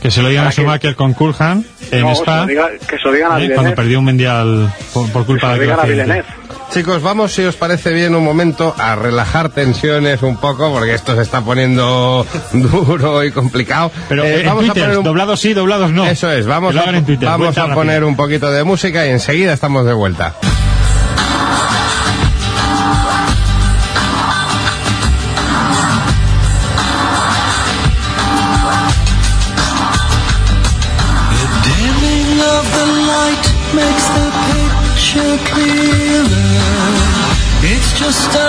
[0.00, 2.78] Que se lo digan a que- Schumacher con Kulhan en No, Spa, se lo diga-
[2.86, 3.40] que se lo digan a ¿eh?
[3.40, 3.54] Villeneuve.
[3.54, 6.22] cuando perdió un mundial por, por Que culpa se de lo digan a aquel accidente.
[6.22, 6.46] Villeneuve.
[6.72, 11.14] Chicos, vamos, si os parece bien, un momento a relajar tensiones un poco, porque esto
[11.14, 13.90] se está poniendo duro y complicado.
[14.08, 15.04] Pero Eh, eh, en vamos a poner un...
[15.04, 16.04] doblados sí, doblados no.
[16.06, 19.10] Eso es, vamos a, hagan en Twitter, vamos a poner un poquito de música y
[19.10, 20.34] enseguida estamos de vuelta.
[38.06, 38.45] just a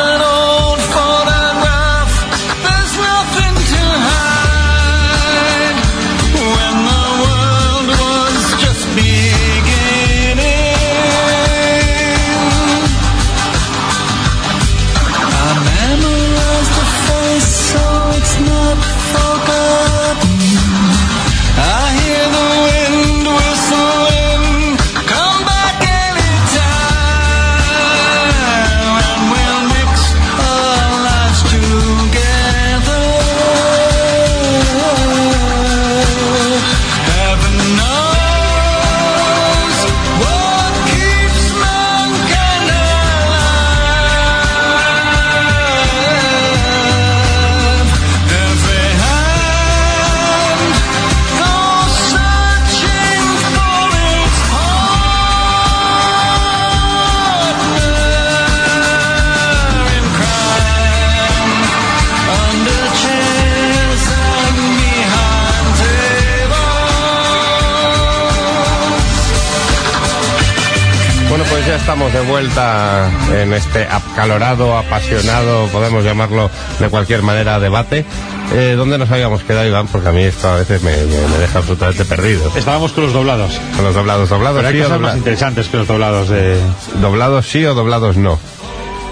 [72.41, 78.05] vuelta en este acalorado, apasionado, podemos llamarlo de cualquier manera, debate.
[78.53, 79.87] Eh, ¿Dónde nos habíamos quedado, Iván?
[79.87, 82.51] Porque a mí esto a veces me, me- me deja absolutamente perdido.
[82.55, 83.59] Estábamos con los doblados.
[83.75, 86.59] Con los doblados, doblados Pero hay sí cosas dobla- más interesantes que los doblados de...
[87.01, 88.37] doblados sí o doblados no.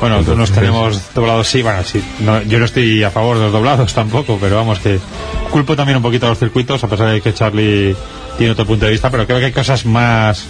[0.02, 2.04] Bueno, nos tenemos doblados sí, bueno, sí.
[2.20, 5.00] No, yo no estoy a favor de los doblados tampoco, pero vamos que
[5.50, 7.96] culpo también un poquito a los circuitos, a pesar de que Charlie
[8.38, 10.46] tiene otro punto de vista, pero creo que hay cosas más...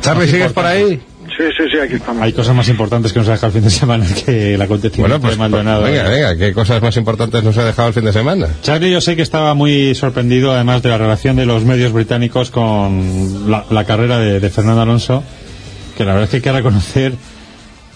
[0.00, 1.00] Charlie, ¿sigues por ahí?
[1.38, 2.20] Sí, sí, sí, aquí estamos.
[2.20, 5.18] Hay cosas más importantes que nos ha dejado el fin de semana que el acontecimiento
[5.18, 5.82] Bueno, pues de Maldonado.
[5.84, 8.48] venga, venga, ¿qué cosas más importantes nos ha dejado el fin de semana?
[8.62, 12.50] Charlie yo sé que estaba muy sorprendido además de la relación de los medios británicos
[12.50, 15.22] con la, la carrera de, de Fernando Alonso,
[15.96, 17.12] que la verdad es que hay que reconocer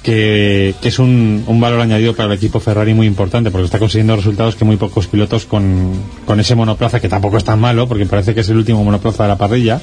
[0.04, 3.78] que, que es un, un valor añadido para el equipo Ferrari muy importante, porque está
[3.80, 5.92] consiguiendo resultados que muy pocos pilotos con,
[6.26, 9.24] con ese monoplaza, que tampoco es tan malo, porque parece que es el último monoplaza
[9.24, 9.80] de la parrilla,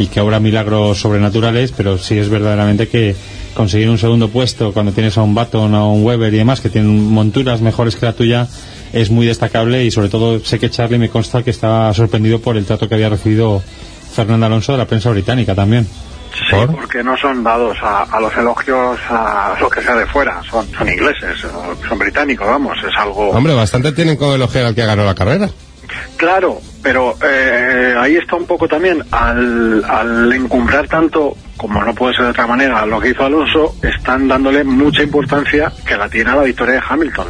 [0.00, 3.14] y que obra milagros sobrenaturales, pero sí es verdaderamente que
[3.54, 6.70] conseguir un segundo puesto cuando tienes a un Baton, a un Weber y demás, que
[6.70, 8.48] tienen monturas mejores que la tuya,
[8.92, 12.56] es muy destacable y sobre todo sé que Charlie me consta que estaba sorprendido por
[12.56, 13.62] el trato que había recibido
[14.14, 15.86] Fernando Alonso de la prensa británica también.
[16.32, 20.40] Sí, porque no son dados a, a los elogios a lo que sea de fuera,
[20.48, 21.44] son, son ingleses,
[21.88, 23.30] son británicos, vamos, es algo...
[23.30, 25.50] Hombre, bastante tienen con elogiar al que ganó la carrera.
[26.16, 32.14] Claro, pero eh, ahí está un poco también, al, al encumbrar tanto, como no puede
[32.14, 36.30] ser de otra manera, lo que hizo Alonso, están dándole mucha importancia que la tiene
[36.30, 37.26] a la victoria de Hamilton.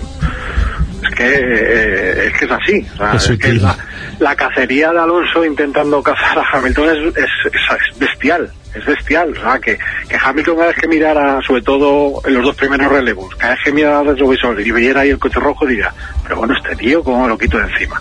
[1.02, 2.86] Es que, eh, es, que es así.
[2.94, 3.62] o sea, Es es que sutil.
[3.62, 3.76] la,
[4.20, 8.50] la cacería de Alonso intentando cazar a Hamilton es, es, es- es bestial.
[8.74, 9.32] Es bestial.
[9.36, 9.76] O sea, que,
[10.08, 13.62] que Hamilton cada vez que mirara, sobre todo en los dos primeros relevos, cada vez
[13.64, 17.02] que mirara al retrovisor y viera ahí el coche rojo, diría, pero bueno, este tío,
[17.02, 18.00] ¿cómo me lo quito de encima?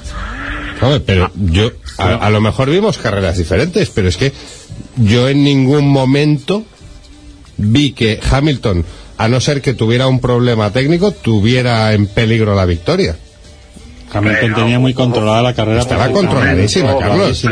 [1.05, 4.31] Pero yo, a, a lo mejor vimos carreras diferentes, pero es que
[4.97, 6.63] yo en ningún momento
[7.57, 8.85] vi que Hamilton,
[9.17, 13.15] a no ser que tuviera un problema técnico, tuviera en peligro la victoria.
[14.11, 15.81] Hamilton tenía muy controlada la carrera.
[15.81, 17.45] Estaba controladísima, Carlos.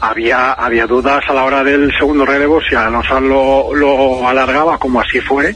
[0.00, 5.00] había, había dudas a la hora del segundo relevo si Alonso lo, lo alargaba como
[5.00, 5.54] así fue,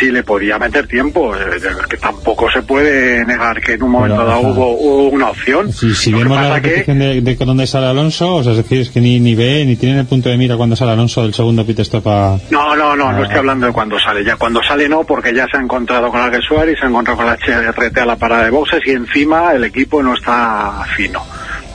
[0.00, 1.36] si le podía meter tiempo.
[1.36, 5.72] Eh, Que tampoco se puede negar que en un momento dado hubo, hubo una opción.
[5.72, 8.80] Si, si vemos la que- repetición de, de dónde sale Alonso, o sea, es decir,
[8.80, 11.34] es que ni, ni ve ni tiene el punto de mira cuando sale Alonso del
[11.34, 12.38] segundo pit stop a...
[12.50, 13.22] No, no, no, no Ah.
[13.22, 14.24] estoy hablando de cuando sale.
[14.24, 17.18] Ya cuando sale no, porque ya se ha encontrado con Alguer Suárez, se ha encontrado
[17.18, 21.22] con la HRT a la parada de boxes y encima el equipo no está fino.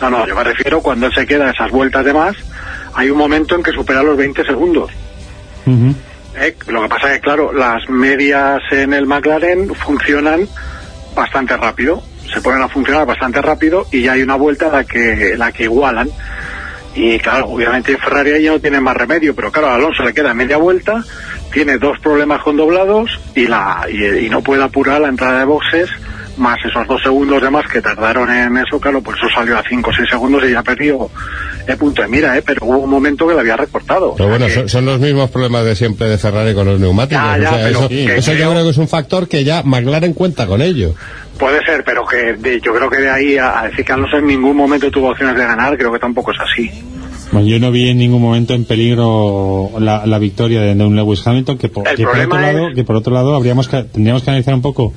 [0.02, 2.36] No, no, yo me refiero cuando él se queda esas vueltas de más,
[2.96, 4.90] hay un momento en que supera los 20 segundos.
[6.38, 6.56] ¿Eh?
[6.68, 10.48] Lo que pasa es que, claro, las medias en el McLaren funcionan
[11.16, 12.02] bastante rápido.
[12.32, 15.52] Se ponen a funcionar bastante rápido y ya hay una vuelta en la que, la
[15.52, 16.10] que igualan.
[16.96, 20.14] Y claro, obviamente en Ferrari ahí no tiene más remedio, pero claro, a Alonso le
[20.14, 21.04] queda media vuelta,
[21.52, 25.46] tiene dos problemas con doblados y, la, y, y no puede apurar la entrada de
[25.46, 25.90] boxes,
[26.38, 29.64] más esos dos segundos de más que tardaron en eso, claro, por eso salió a
[29.68, 31.10] cinco o seis segundos y ya perdió
[31.68, 32.44] el punto de mira, ¿eh?
[32.46, 34.14] pero hubo un momento que le había recortado.
[34.18, 36.66] Pero O sea bueno, que- son, son los mismos problemas de siempre de Ferrari con
[36.68, 37.24] los neumáticos.
[37.24, 39.64] Ya, o ya, sea, eso, que eso yo creo- que es un factor que ya
[39.64, 40.94] McLaren cuenta con ello.
[41.40, 44.18] Puede ser, pero que de- yo creo que de ahí a, a decir que Alonso
[44.18, 46.70] en ningún momento tuvo opciones de ganar, creo que tampoco es así.
[47.32, 50.96] Bueno, yo no vi en ningún momento en peligro la, la victoria de, de un
[50.96, 54.24] Lewis Hamilton, que por, que por otro lado, que por otro lado habríamos que, tendríamos
[54.24, 54.94] que analizar un poco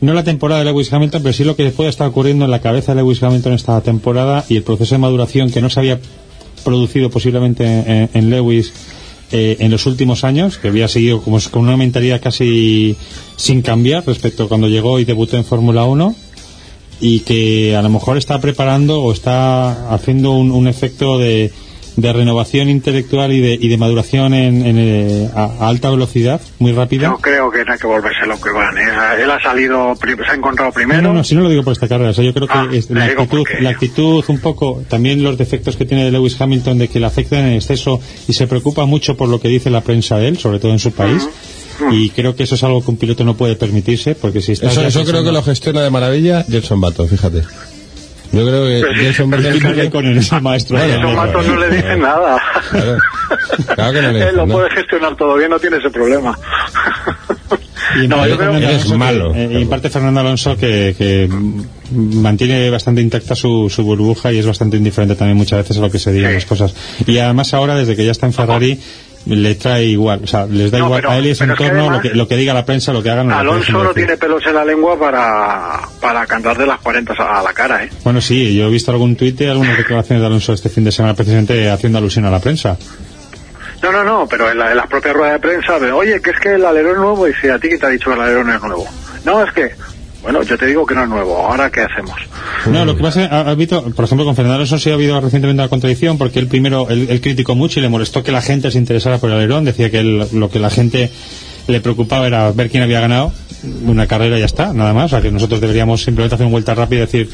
[0.00, 2.60] no la temporada de Lewis Hamilton, pero sí lo que puede estar ocurriendo en la
[2.60, 6.00] cabeza de Lewis Hamilton esta temporada y el proceso de maduración que no se había
[6.64, 8.72] producido posiblemente en, Lewis
[9.32, 12.96] eh, en los últimos años, que había seguido como con una mentalidad casi
[13.36, 16.14] sin cambiar respecto a cuando llegó y debutó en Fórmula 1
[17.00, 21.52] y que a lo mejor está preparando o está haciendo un, un efecto de,
[21.96, 26.40] de renovación intelectual y de, y de maduración en, en, eh, a, a alta velocidad,
[26.58, 27.08] muy rápida.
[27.08, 28.76] Yo creo que no hay que volverse loco Iván.
[28.76, 29.22] ¿eh?
[29.22, 31.00] Él ha salido, se ha encontrado primero.
[31.02, 32.68] no, no, si no lo digo por esta carrera, o sea, yo creo que Ah,
[32.72, 36.78] es la, actitud, porque- la actitud un poco, también los defectos que tiene Lewis Hamilton
[36.78, 39.80] de que le afectan en exceso y se preocupa mucho por lo que dice la
[39.80, 41.26] prensa de él, sobre todo en su país.
[41.92, 44.68] Y creo que eso es algo que un piloto no puede permitirse, porque si está
[44.68, 47.42] Eso, eso creo que lo gestiona de maravilla Jenson Button, fíjate.
[48.32, 49.90] Yo creo que Jenson Button...
[49.90, 50.76] con él es el maestro.
[50.78, 52.36] Bueno, matos no le dicen nada.
[52.70, 52.98] Claro,
[53.74, 56.36] claro que no le Él dicen lo puede gestionar todo bien, no tiene ese problema.
[58.02, 59.32] Y No, yo creo que Alonso malo.
[59.34, 61.28] eh, y en parte Fernando Alonso que, que
[61.92, 65.90] mantiene bastante intacta su, su burbuja y es bastante indiferente también muchas veces a lo
[65.90, 66.34] que se digan Sí.
[66.34, 66.74] las cosas.
[67.06, 68.78] Y además ahora, desde que ya está en Ferrari,
[69.26, 71.44] le trae igual, o sea, les da No, igual pero- a él y a su
[71.44, 73.30] entorno además- lo, que, lo que diga la prensa, lo que hagan.
[73.32, 77.52] Alonso no tiene pelos en la lengua para, para cantar de las 40 a la
[77.52, 77.90] cara, ¿eh?
[78.04, 80.92] Bueno, sí, yo he visto algún tuit y algunas declaraciones de Alonso este fin de
[80.92, 82.76] semana precisamente haciendo alusión a la prensa.
[83.82, 86.30] No, no, no, pero en la, en las propias ruedas de prensa, de, oye, que
[86.30, 88.16] es que el alerón es nuevo, y dice, a ti que te ha dicho que
[88.16, 88.86] el alerón es nuevo.
[89.24, 89.72] No, es que,
[90.26, 92.16] bueno, yo te digo que no es nuevo, ahora qué hacemos.
[92.66, 94.94] No, lo que pasa es ha, ha habido, por ejemplo, con Fernando Alonso sí ha
[94.94, 98.42] habido recientemente una contradicción porque él primero, él, criticó mucho y le molestó que la
[98.42, 101.12] gente se interesara por el alerón, decía que lo que la gente
[101.68, 103.32] le preocupaba era ver quién había ganado
[103.84, 106.52] una carrera y ya está, nada más, o sea que nosotros deberíamos simplemente hacer una
[106.52, 107.30] vuelta rápida y decir,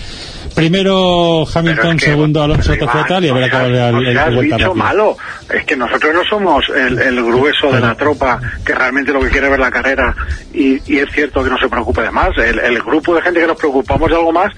[0.52, 4.52] primero Hamilton, es que, segundo Alonso, pero, tercero Iván, tal y a qué seas- el,
[4.52, 5.16] el, el malo.
[5.52, 9.29] Es que nosotros no somos el, el grueso de la tropa que realmente lo que
[9.29, 10.14] quiere es ver la carrera
[10.54, 12.31] y, y es cierto que no se preocupe de más.
[12.38, 14.52] El, el grupo de gente que nos preocupamos de algo más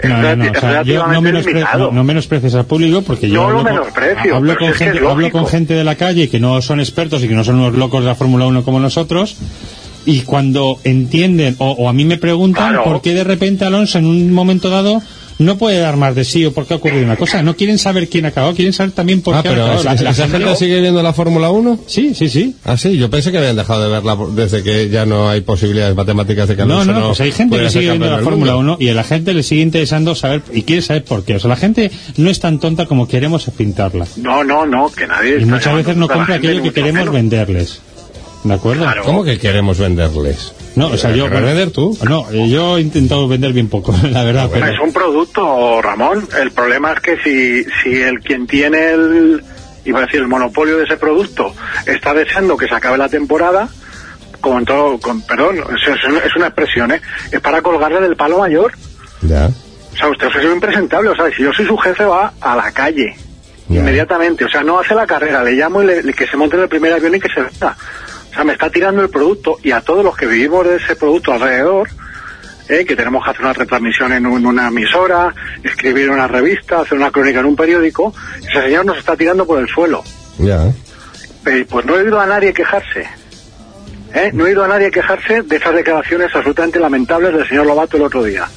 [0.00, 1.86] es, No, no, no, o sea, yo no, relativamente menospre- limitado.
[1.86, 5.94] no, no menosprecies al público porque yo hablo, menosprecio, que gente, con gente de la
[5.94, 8.64] calle que no son expertos y que no son unos locos de la Fórmula 1
[8.64, 9.36] como nosotros
[10.06, 12.84] y cuando entienden o, o a mí me preguntan Claro.
[12.84, 15.00] por qué de repente Alonso en un momento dado
[15.38, 17.42] no puede dar más de sí o por qué ha ocurrido una cosa.
[17.42, 19.80] No quieren saber quién ha acabado, quieren saber también por Ah, qué ha pero acabado.
[19.82, 21.80] ¿esa, La- la esa gente sigue viendo la Fórmula 1?
[21.86, 22.54] Sí, sí, sí.
[22.64, 25.96] Ah, sí, yo pensé que habían dejado de verla desde que ya no hay posibilidades
[25.96, 28.74] matemáticas de que No, Alonso no, pues hay gente que sigue viendo la Fórmula mundo.
[28.74, 31.36] 1 y a la gente le sigue interesando saber y quiere saber por qué.
[31.36, 34.06] O sea, la gente no es tan tonta como queremos pintarla.
[34.16, 35.40] No, no, no, que nadie.
[35.40, 37.14] Y muchas veces no compra aquello que queremos menos.
[37.14, 37.80] venderles.
[38.44, 38.82] ¿De acuerdo?
[38.84, 39.02] Claro.
[39.04, 40.52] ¿Cómo que queremos venderles?
[40.76, 41.24] No, o sea, yo...
[41.24, 41.96] ¿Querrás vender tú?
[42.08, 44.48] No, eh, yo he intentado vender bien poco, la verdad.
[44.52, 46.26] pero- Es un producto, Ramón.
[46.40, 49.44] El problema es que si, si el quien tiene el,
[49.84, 51.54] iba a decir, el monopolio de ese producto
[51.86, 53.68] está deseando que se acabe la temporada,
[54.40, 57.00] como en todo, con, perdón, es, una expresión, ¿eh?
[57.30, 58.72] Es para colgarle del palo mayor.
[59.22, 59.48] Ya.
[59.92, 61.08] O sea, usted es un impresentable.
[61.10, 63.14] O sea, si yo soy su jefe, va a la calle.
[63.68, 63.78] Ya.
[63.78, 64.44] Inmediatamente.
[64.44, 65.42] O sea, no hace la carrera.
[65.44, 67.40] Le llamo y le, le- que se monte en el primer avión y que se
[67.40, 67.74] venda.
[68.34, 70.96] O sea, me está tirando el producto y a todos los que vivimos de ese
[70.96, 71.88] producto alrededor,
[72.68, 72.84] ¿eh?
[72.84, 75.32] que tenemos que hacer una retransmisión en, un- una emisora,
[75.62, 79.60] escribir una revista, hacer una crónica en un periódico, ese señor nos está tirando por
[79.60, 80.02] el suelo.
[80.38, 80.66] Ya.
[81.46, 83.06] Eh, pues no he oído a nadie quejarse.
[84.14, 84.30] ¿eh?
[84.32, 88.02] No he oído a nadie quejarse de esas declaraciones absolutamente lamentables del señor Lobato el
[88.02, 88.48] otro día.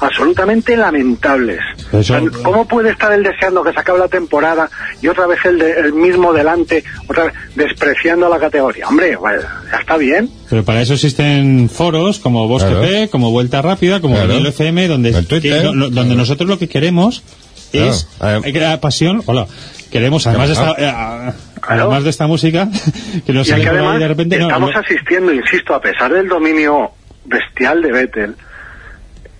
[0.00, 1.60] Absolutamente lamentables.
[2.00, 4.68] Eso- ¿Cómo puede estar él deseando que se acabe la temporada
[5.02, 8.88] y otra vez el, de- el mismo delante, otra vez despreciando a la categoría?
[8.88, 10.30] Hombre, bueno, ya está bien.
[10.50, 12.82] Pero para eso existen foros como Bosque Claro.
[12.86, 14.34] P, como Vuelta Rápida, como Claro.
[14.34, 15.62] el FM, donde, Twitter.
[15.62, 17.22] que- no- donde nosotros lo que queremos
[17.72, 17.90] Claro.
[17.90, 19.22] es Adem- hay que crear pasión.
[19.26, 19.46] Hola,
[19.90, 20.82] queremos además de esta, Claro.
[20.82, 21.82] eh, ah, Claro.
[21.82, 22.68] además de esta música
[23.26, 24.36] que nos sale que además de repente.
[24.38, 26.90] estamos no- asistiendo, insisto, a pesar del dominio
[27.24, 28.34] bestial de Vettel,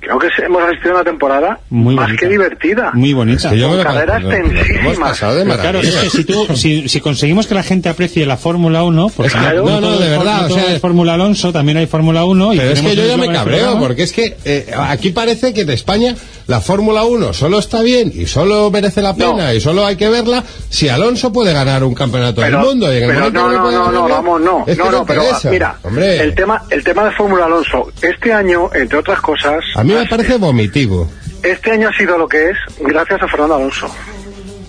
[0.05, 2.20] creo que hemos asistido a una temporada Muy más bonita.
[2.20, 2.90] que divertida.
[2.94, 3.50] muy bonita.
[3.50, 4.98] Que yo Con carreras tensísimas.
[4.98, 8.26] pasado de Pero claro, es que si, tú, si, si conseguimos que la gente aprecie
[8.26, 10.80] la Fórmula 1, porque Es que- no, no, no, de verdad, no o sea- es
[10.80, 12.55] Fórmula Alonso, también hay Fórmula 1.
[12.55, 13.80] Y Pero es que yo ya me cabreo, programa.
[13.80, 16.14] porque es que eh, aquí parece que de España
[16.47, 19.53] la Fórmula 1 solo está bien y solo merece la pena No.
[19.55, 22.92] y solo hay que verla si Alonso puede ganar un campeonato Pero, del mundo.
[22.92, 25.07] Y en el pero momento no, no, no, no, vamos, no, es que no, no,
[25.07, 25.51] pero interesa.
[25.51, 29.82] mira, Hombre, el tema, el tema de Fórmula Alonso, este año, entre otras cosas, a
[29.84, 31.09] mí me parece vomitivo.
[31.42, 33.86] este año ha sido lo que es gracias a Fernando Alonso,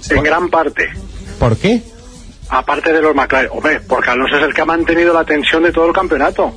[0.09, 0.89] en gran parte.
[1.39, 1.81] ¿Por qué?
[2.47, 5.71] Aparte de los McLaren, hombre, porque Alonso es el que ha mantenido la tensión de
[5.71, 6.53] todo el campeonato.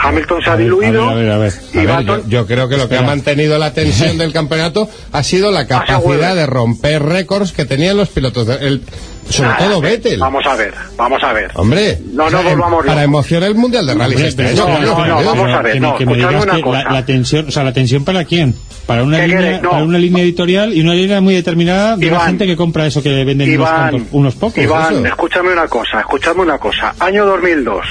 [0.00, 1.52] Hamilton se ha A ver, diluido a ver, a ver, a ver.
[1.74, 3.02] y A ver, Baton- yo, yo creo que lo que ha Espera.
[3.02, 8.08] mantenido la tensión del campeonato ha sido la capacidad de romper récords que tenían los
[8.08, 8.82] pilotos, de- el-
[9.30, 10.18] sobre Nada, todo Vettel.
[10.18, 11.50] Vamos a ver, vamos a ver.
[11.54, 14.50] Hombre, No, no o sea, volvamos para emocionar el Mundial de Hombre, este no, espera,
[14.50, 16.90] no, espera, no, espera, vamos a ver, no, que me digas una que la, cosa.
[16.92, 18.54] la tensión, o sea, la tensión para quién?
[18.86, 22.12] Para una ¿Qué línea, para una línea editorial y una línea muy determinada de la
[22.12, 22.26] Iván.
[22.26, 24.58] gente que compra eso que venden unos, Iván, cuantos- unos pocos.
[24.64, 25.06] Iván, eso.
[25.06, 26.94] escúchame una cosa, escúchame una cosa.
[26.98, 27.86] Año 2002,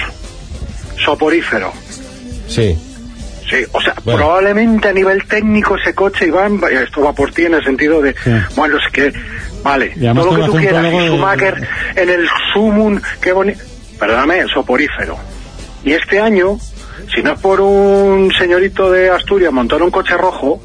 [1.03, 1.71] soporífero.
[2.51, 2.77] Sí.
[3.49, 4.19] Sí, o sea, Bueno.
[4.19, 8.13] probablemente a nivel técnico ese coche, Iván, esto va por ti en el sentido de,
[8.13, 8.31] Sí.
[8.55, 9.11] bueno, es que,
[9.63, 13.59] vale, todo lo que tú quieras, y de- Schumacher en el Sumun, qué bonito,
[13.99, 15.17] perdóname, soporífero.
[15.83, 16.59] Y este año,
[17.13, 20.61] si no es por un señorito de Asturias montar un coche rojo,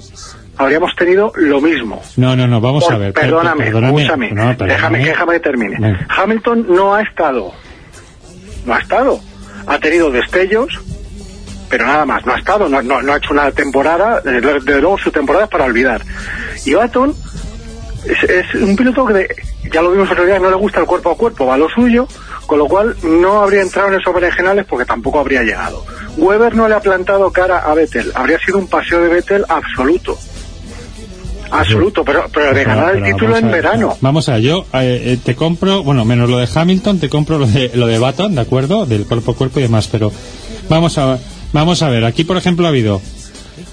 [0.57, 2.01] habríamos tenido lo mismo.
[2.16, 3.12] No, no, no, vamos Por- a ver.
[3.14, 4.66] per- perdóname, perdóname, no, perdóname.
[4.74, 5.97] déjame, déjame que termine.
[6.09, 7.53] Hamilton no ha estado,
[8.64, 9.20] no ha estado,
[9.66, 10.78] ha tenido destellos,
[11.68, 14.80] pero nada más, no ha estado, no, no, no ha hecho una temporada, desde desde
[14.80, 16.02] luego su temporada es para olvidar.
[16.64, 17.14] Y Baton
[18.04, 19.36] es, es un piloto que, de-
[19.72, 21.68] ya lo vimos otro día, no le gusta el cuerpo a cuerpo, va a lo
[21.68, 22.06] suyo,
[22.46, 25.84] con lo cual no habría entrado en esos berenjenales porque tampoco habría llegado.
[26.16, 30.16] Weber no le ha plantado cara a Vettel, habría sido un paseo de Vettel absoluto.
[31.50, 33.96] Absoluto, pero, pero de Pero, ganar el título en ver, verano.
[34.00, 37.46] Vamos a yo eh, eh, te compro, bueno, menos lo de Hamilton, te compro lo
[37.46, 38.84] de, lo de Baton, ¿de acuerdo?
[38.84, 40.10] Del cuerpo a cuerpo y demás, pero
[40.68, 41.18] vamos a,
[41.61, 43.00] vamos a ver, aquí por ejemplo ha habido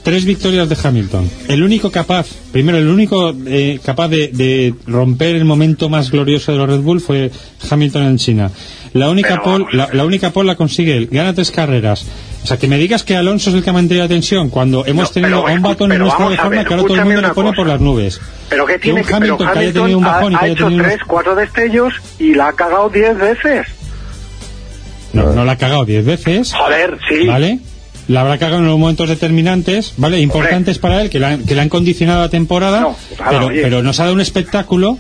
[0.04, 1.30] tres victorias de Hamilton.
[1.48, 6.52] El único capaz, primero el único eh, capaz de, de romper el momento más glorioso
[6.52, 7.32] de los Red Bull fue
[7.70, 8.52] Hamilton en China.
[8.94, 12.06] La única pole, la, única pole la consigue él, gana tres carreras.
[12.44, 14.86] O sea, que me digas que Alonso es el que ha mantenido la tensión cuando
[14.86, 17.06] hemos No, tenido a un batón en vamos de forma ver, que ahora todo el
[17.06, 17.56] mundo le pone cosa.
[17.56, 18.22] por las nubes.
[18.50, 20.40] Pero que tiene un que, pero Hamilton que haya Hamilton tenido un bajón y ha,
[20.40, 23.68] que ha haya hecho tenido unos- tres, cuatro destellos y la ha cagado diez veces.
[25.14, 26.54] No, no la ha cagado diez veces.
[26.54, 27.26] Joder, sí.
[27.28, 27.60] ¿Vale?
[28.08, 30.20] La habrá cagado en los momentos determinantes, ¿vale?
[30.20, 32.96] Importantes para él, que le han, que le han condicionado la temporada, No,
[33.30, 33.62] pero, oye.
[33.62, 34.98] pero nos ha dado un espectáculo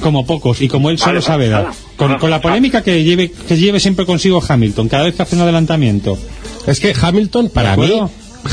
[0.00, 1.68] como pocos y como él Vale, solo sabe dar.
[1.96, 5.36] Con, con la polémica que lleve, que lleve siempre consigo Hamilton, cada vez que hace
[5.36, 6.18] un adelantamiento.
[6.66, 8.00] Es que Hamilton, para ¿De mí,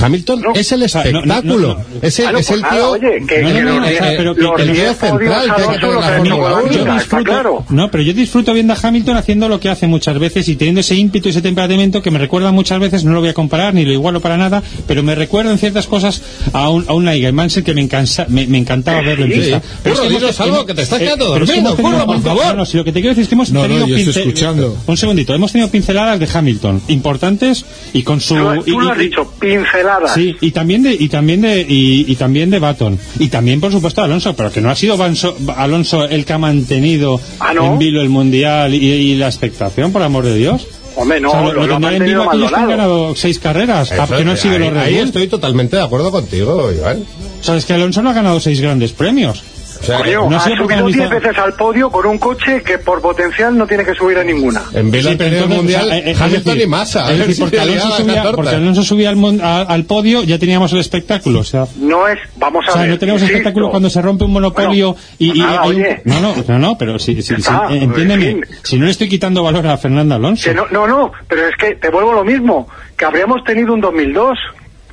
[0.02, 1.78] Hamilton es el espectáculo.
[2.02, 2.90] Es el, Ah, no, es el tío.
[2.92, 5.20] oye, que- No, no, no, los pero los el tío central,
[5.56, 6.38] que hay que tener la Fórmula hecho uno.
[6.38, 7.66] Fórmula yo está disfruto, claro.
[7.70, 10.82] no, pero yo disfruto viendo a Hamilton haciendo lo que hace muchas veces y teniendo
[10.82, 13.86] ese ímpetu, ese temperamento que me recuerda muchas veces, no lo voy a comparar ni
[13.86, 16.22] lo igualo para nada, pero me recuerda en ciertas cosas
[16.54, 19.40] a un, a un Nigel Mansell que me, encansa- me, me encantaba verlo en Sí.
[19.40, 19.62] pista.
[19.84, 22.06] Curro, es que hemos- algo, que te estás eh, quedando pero es que dormido, Curro,
[22.06, 22.46] por favor.
[22.46, 23.96] No, no, si lo que te quiero decir es que hemos No, no, tenido yo
[23.98, 24.78] estoy pince- escuchando.
[24.88, 28.36] Un segundito, hemos tenido pinceladas de Hamilton, importantes y con su...
[28.36, 29.83] Tú, y- lo y- has dicho, pinceladas.
[30.14, 33.72] Sí, y también de y también de y, y también de Baton y también por
[33.72, 37.74] supuesto Alonso, pero que no ha sido Banso- Alonso el que ha mantenido Ah, ¿no?
[37.74, 40.68] en vilo el mundial y, y la expectación, por amor de Dios.
[40.96, 43.92] Hombre, no, O sea, lo, lo tendrán en vilo aquellos que han ganado seis carreras,
[43.92, 47.04] Eso, que no han sido ahí, los Red ahí estoy totalmente de acuerdo contigo, Iván.
[47.42, 49.42] O sea, es que Alonso no ha ganado seis grandes premios.
[49.84, 52.78] O sea, Coño, no ha subido protagonista- 10 veces al podio con un coche que
[52.78, 54.62] por potencial no tiene que subir a ninguna.
[54.74, 56.68] en vez de Sí, pero tener el entonces, mundial, o sea, es Hamilton decir, y
[56.68, 57.12] Massa.
[57.12, 60.72] es decir, porque Alonso, subía, porque Alonso subía al, mon- a- al podio, ya teníamos
[60.72, 61.42] el espectáculo.
[61.42, 62.92] O sea, No es, vamos a O sea, ver.
[62.92, 63.38] no tenemos insisto.
[63.38, 66.78] espectáculo cuando se rompe un monopolio Bueno, y, y nada, un- no, no, no, no,
[66.78, 68.56] pero si, si- si- está, eh, entiéndeme, en fin.
[68.64, 70.50] si no le estoy quitando valor a Fernando Alonso.
[70.50, 73.82] Que no, no, no, pero es que te vuelvo lo mismo, que habríamos tenido un
[73.82, 74.38] 2002.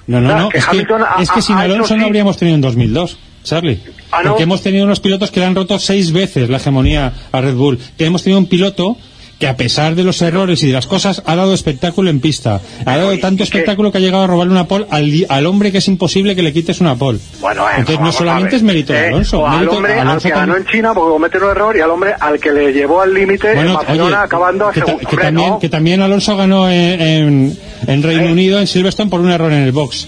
[0.09, 0.85] No, no, no, que es que,
[1.21, 3.81] es que sin Alonso no habríamos tenido en 2002, Charlie.
[4.13, 4.31] Ah, ¿no?
[4.31, 7.55] Porque hemos tenido unos pilotos que le han roto seis veces la hegemonía a Red
[7.55, 7.79] Bull.
[7.97, 8.97] Que hemos tenido un piloto
[9.39, 12.61] que a pesar de los errores y de las cosas ha dado espectáculo en pista.
[12.85, 15.79] Ha dado tanto espectáculo que ha llegado a robarle una pole al, al hombre que
[15.79, 17.21] es imposible que le quites una pole.
[17.41, 19.47] Bueno, eh, Entonces no solamente es mérito de Eh, Alonso.
[19.47, 22.13] al mérito- hombre al que ganó en China porque cometió un error y al hombre
[22.21, 25.09] al que le llevó al límite en Bueno, Barcelona oye, acabando a que, ta- segundo.
[25.09, 25.59] que Hombre, también, no.
[25.59, 28.33] que también Alonso ganó en, en- en Reino Eh.
[28.33, 30.07] Unido, en Silverstone, por un error en el box.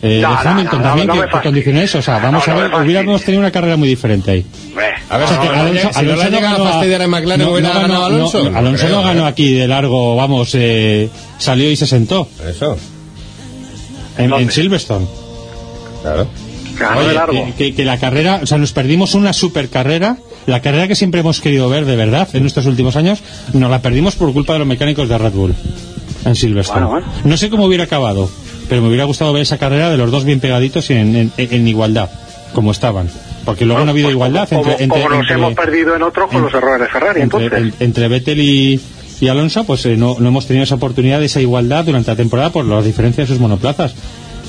[0.00, 1.98] Eh, No, de Hamilton no, no, también, no que, eso.
[1.98, 4.46] O sea, vamos No, a no ver, hubiéramos tenido una carrera muy diferente ahí.
[5.10, 6.64] A ver, O sea, si que no le llega- si no le llega a ganó
[6.64, 8.50] fastidiar a McLaren, hubiera no ganado ganó- Alonso.
[8.50, 9.28] no, Alonso creo, no ganó ¿eh?
[9.30, 12.76] aquí de largo, vamos, eh, salió y se sentó Eso,
[14.18, 14.50] en, en.
[14.50, 15.06] Silverstone.
[16.02, 16.28] claro.
[16.78, 17.44] ganó Oye, de largo.
[17.46, 20.94] que, que- que la carrera, o sea, nos perdimos una super carrera, la carrera que
[20.94, 23.18] siempre hemos querido ver de verdad en estos últimos años,
[23.52, 25.54] nos la perdimos por culpa de los mecánicos de Red Bull
[26.24, 26.86] en Silverstone.
[26.86, 27.20] Bueno, bueno.
[27.24, 28.30] No sé cómo hubiera acabado,
[28.68, 31.32] pero me hubiera gustado ver esa carrera de los dos bien pegaditos y en, en-
[31.36, 32.10] en igualdad,
[32.54, 33.08] como estaban.
[33.44, 35.96] Porque luego no ha habido Pues igualdad como, entre, entre, como nos entre- hemos perdido
[35.96, 37.74] en otros con los errores de Ferrari, entre, entonces.
[37.80, 38.80] en- entre Vettel y,
[39.20, 42.16] y Alonso, pues eh, no, no hemos tenido esa oportunidad de esa igualdad durante la
[42.16, 43.94] temporada por las diferencias de sus monoplazas.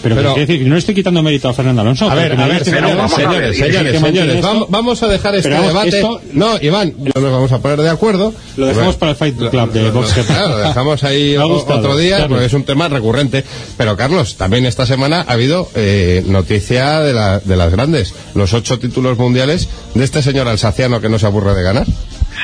[0.02, 2.10] Pero, Pero- quiero decir que no estoy quitando mérito a Fernando Alonso.
[2.10, 5.50] A ver, porque a ver, señores, vamos a señores, señores, que vamos, a dejar este
[5.50, 5.90] vamos, debate.
[5.90, 8.34] esto- No, Iván, no nos vamos a poner de acuerdo.
[8.58, 10.26] Lo dejamos para el Fight Club de GP.
[10.28, 12.30] Claro, lo dejamos ahí gustado, otro día, Carlos.
[12.30, 13.44] porque es un tema recurrente.
[13.78, 18.14] Pero, Carlos, también esta semana ha habido eh, noticia de, la- de las grandes.
[18.36, 21.86] Los ocho títulos mundiales de este señor alsaciano que no se aburre de ganar.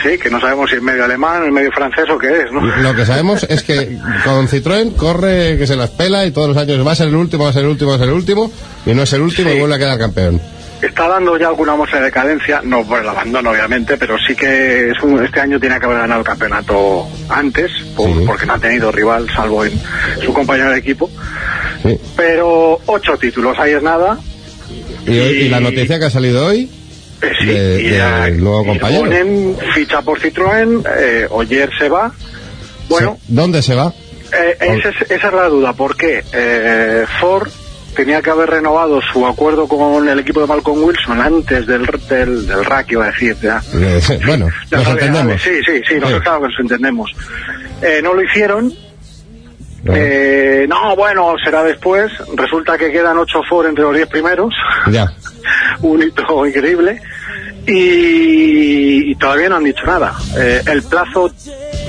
[0.04, 2.62] Sí, que no sabemos si es medio alemán, es medio francés o qué es, ¿no?
[2.62, 6.58] Lo que sabemos es que con Citroën corre que se las pela y todos los
[6.58, 8.14] años va a ser el último, va a ser el último, va a ser el
[8.14, 8.52] último,
[8.86, 9.56] y no es el último Sí.
[9.56, 10.42] y vuelve a quedar campeón.
[10.82, 14.90] Está dando ya alguna muestra de decadencia, no por el abandono obviamente, pero sí que
[14.92, 18.24] es un- este año tiene que haber ganado el campeonato antes, por- Sí.
[18.28, 19.72] porque no ha tenido rival salvo en
[20.24, 21.10] su compañero de equipo.
[21.84, 21.98] Sí.
[22.16, 24.20] Pero ocho títulos, ahí es nada.
[25.08, 26.70] Y, hoy- y la noticia que ha salido hoy
[27.22, 29.02] Eh, sí, De- y nuevo y compañero.
[29.04, 32.12] Bonen ficha por Citroën, eh, Oyer se va.
[32.90, 33.34] Bueno, Sí.
[33.34, 33.94] ¿dónde se va?
[34.34, 37.48] Eh, esa, es, esa es la duda, porque eh, Ford
[37.96, 42.46] tenía que haber renovado su acuerdo con el equipo de Malcolm Wilson antes del, del,
[42.46, 43.38] del rack, iba a decir.
[43.42, 43.62] Ya.
[43.74, 45.42] Eh, bueno, nos de entendemos.
[45.42, 46.20] Sí, sí, sí, nos, Sí.
[46.20, 47.12] claro que nos entendemos.
[47.82, 48.74] Eh, no lo hicieron.
[49.86, 49.94] No.
[49.96, 52.12] Eh, no, bueno, será después.
[52.36, 54.54] Resulta que quedan ocho Ford entre los diez primeros.
[54.92, 55.08] Ya.
[55.82, 57.00] un hito increíble.
[57.68, 60.14] Y, y todavía no han dicho nada.
[60.38, 61.32] Eh, el plazo,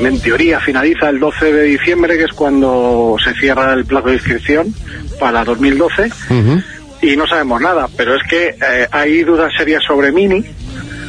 [0.01, 4.14] en teoría, finaliza el 12 de diciembre, que es cuando se cierra el plazo de
[4.14, 4.74] inscripción
[5.20, 6.05] para 2012.
[6.30, 6.62] Ujú.
[7.03, 10.44] Y no sabemos nada, pero es que eh, hay dudas serias sobre Mini.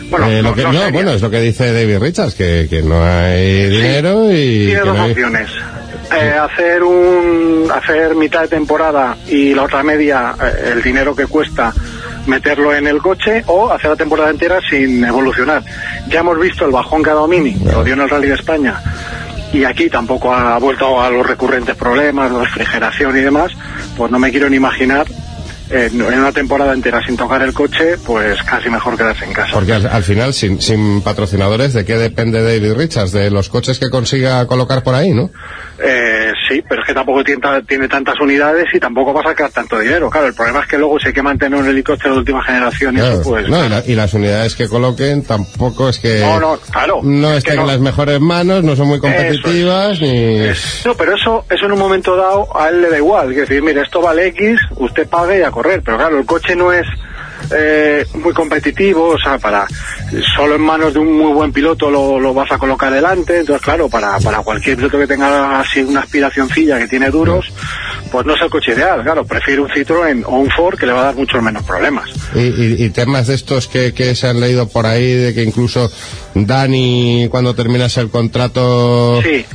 [0.10, 0.92] Bueno, Eh, no, lo que- no no, serias.
[0.94, 4.66] bueno, es lo que dice David Richards, que, que no hay dinero y...
[4.68, 5.50] Tiene dos no hay- opciones.
[6.10, 11.28] Eh, hacer un hacer mitad de temporada y la otra media eh, el dinero que
[11.28, 11.74] cuesta
[12.28, 15.64] meterlo en el coche o hacer la temporada entera sin evolucionar.
[16.08, 18.36] Ya hemos visto el bajón que ha dado Mini, lo dio en el Rally de
[18.36, 18.82] España
[19.52, 23.52] y aquí tampoco ha vuelto a los recurrentes problemas, la refrigeración y demás,
[23.96, 25.08] pues no me quiero ni imaginar
[25.70, 29.52] en una temporada entera sin tocar el coche, pues casi mejor quedarse en casa.
[29.54, 33.12] Porque al, al final, sin, sin patrocinadores, ¿de qué depende David Richards?
[33.12, 35.30] De los coches que consiga colocar por ahí, ¿no?
[35.84, 36.14] Eh,
[36.50, 39.78] Sí, pero es que tampoco tiene, tiene tantas unidades y tampoco va a sacar tanto
[39.80, 40.10] dinero.
[40.10, 42.96] Claro, el problema es que luego si hay que mantener un helicóptero de última generación
[42.96, 43.50] y Claro, eso, pues...
[43.50, 47.32] no, y, la- y las unidades que coloquen tampoco es que No, no, claro, no
[47.32, 50.40] es estén en las mejores manos, no son muy competitivas ni
[50.86, 53.32] No, pero eso, eso en un momento dado a él le da igual.
[53.32, 55.82] Es decir, mire, esto vale X, usted pague y a correr.
[55.84, 56.86] Pero claro, el coche no es
[57.56, 59.66] eh, muy competitivo, o sea, para
[60.36, 63.40] solo en manos de un muy buen piloto lo, lo vas a colocar delante.
[63.40, 67.46] Entonces, claro, para, para cualquier piloto que tenga así una aspiracioncilla que tiene duros,
[68.12, 69.04] pues no es el coche ideal.
[69.04, 72.10] Claro, prefiere un Citroën o un Ford que le va a dar muchos menos problemas.
[72.36, 75.44] Y, y- y temas de estos que, que se han leído por ahí, de que
[75.44, 75.92] incluso
[76.36, 79.46] Dani, cuando terminase el contrato, Sí.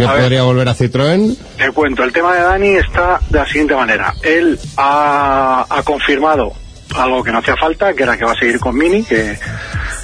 [0.00, 0.22] Que A ver.
[0.22, 1.36] podría volver a Citroën.
[1.56, 4.14] Te cuento, el tema de Dani está de la siguiente manera.
[4.22, 6.52] Él ha, ha confirmado
[6.96, 9.38] algo que no hacía falta, que era que va a seguir con Mini, que,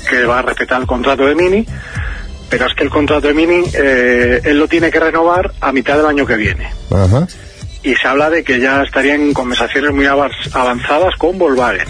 [0.09, 1.67] que va a respetar el contrato de Mini,
[2.49, 5.97] pero es que el contrato de Mini eh, él lo tiene que renovar a mitad
[5.97, 6.71] del año que viene.
[6.91, 7.27] Ajá.
[7.83, 11.89] Y se habla de que ya estaría en conversaciones muy avanzadas con Volkswagen.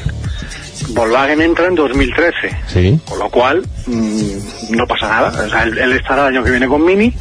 [0.90, 2.32] Volkswagen entra en 2013.
[2.66, 3.00] Sí.
[3.06, 5.44] Con lo cual, mm, no pasa nada.
[5.46, 7.14] O sea, él, él estará el año que viene con Mini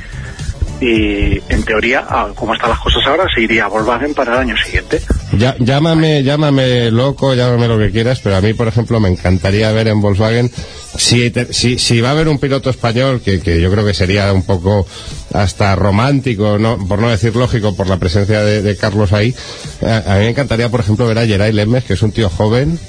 [0.82, 2.06] y, en teoría,
[2.36, 5.02] como están las cosas ahora, se iría a Volkswagen para el año siguiente.
[5.38, 9.72] Ya, llámame, llámame loco, llámame lo que quieras, pero a mí, por ejemplo, me encantaría
[9.72, 10.52] ver en Volkswagen
[10.98, 14.32] si, si, si va a haber un piloto español, que, que yo creo que sería
[14.34, 14.86] un poco
[15.34, 19.34] hasta romántico, no, por no decir lógico, por la presencia de, de Carlos ahí,
[19.82, 22.30] a, a mí me encantaría, por ejemplo, ver a Geray Lemes, que es un tío
[22.30, 22.80] joven,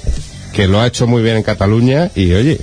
[0.53, 2.59] que lo ha hecho muy bien en Cataluña, y oye,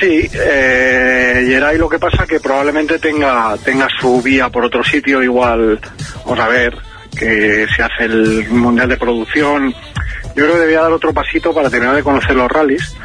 [0.00, 5.22] Sí, eh, Geray lo que pasa que probablemente tenga, tenga su vía por otro sitio,
[5.22, 5.80] igual,
[6.24, 6.76] vamos a ver,
[7.16, 9.72] que se hace el Mundial de Producción.
[10.36, 12.96] Yo creo que debía dar otro pasito para terminar de conocer los rallies.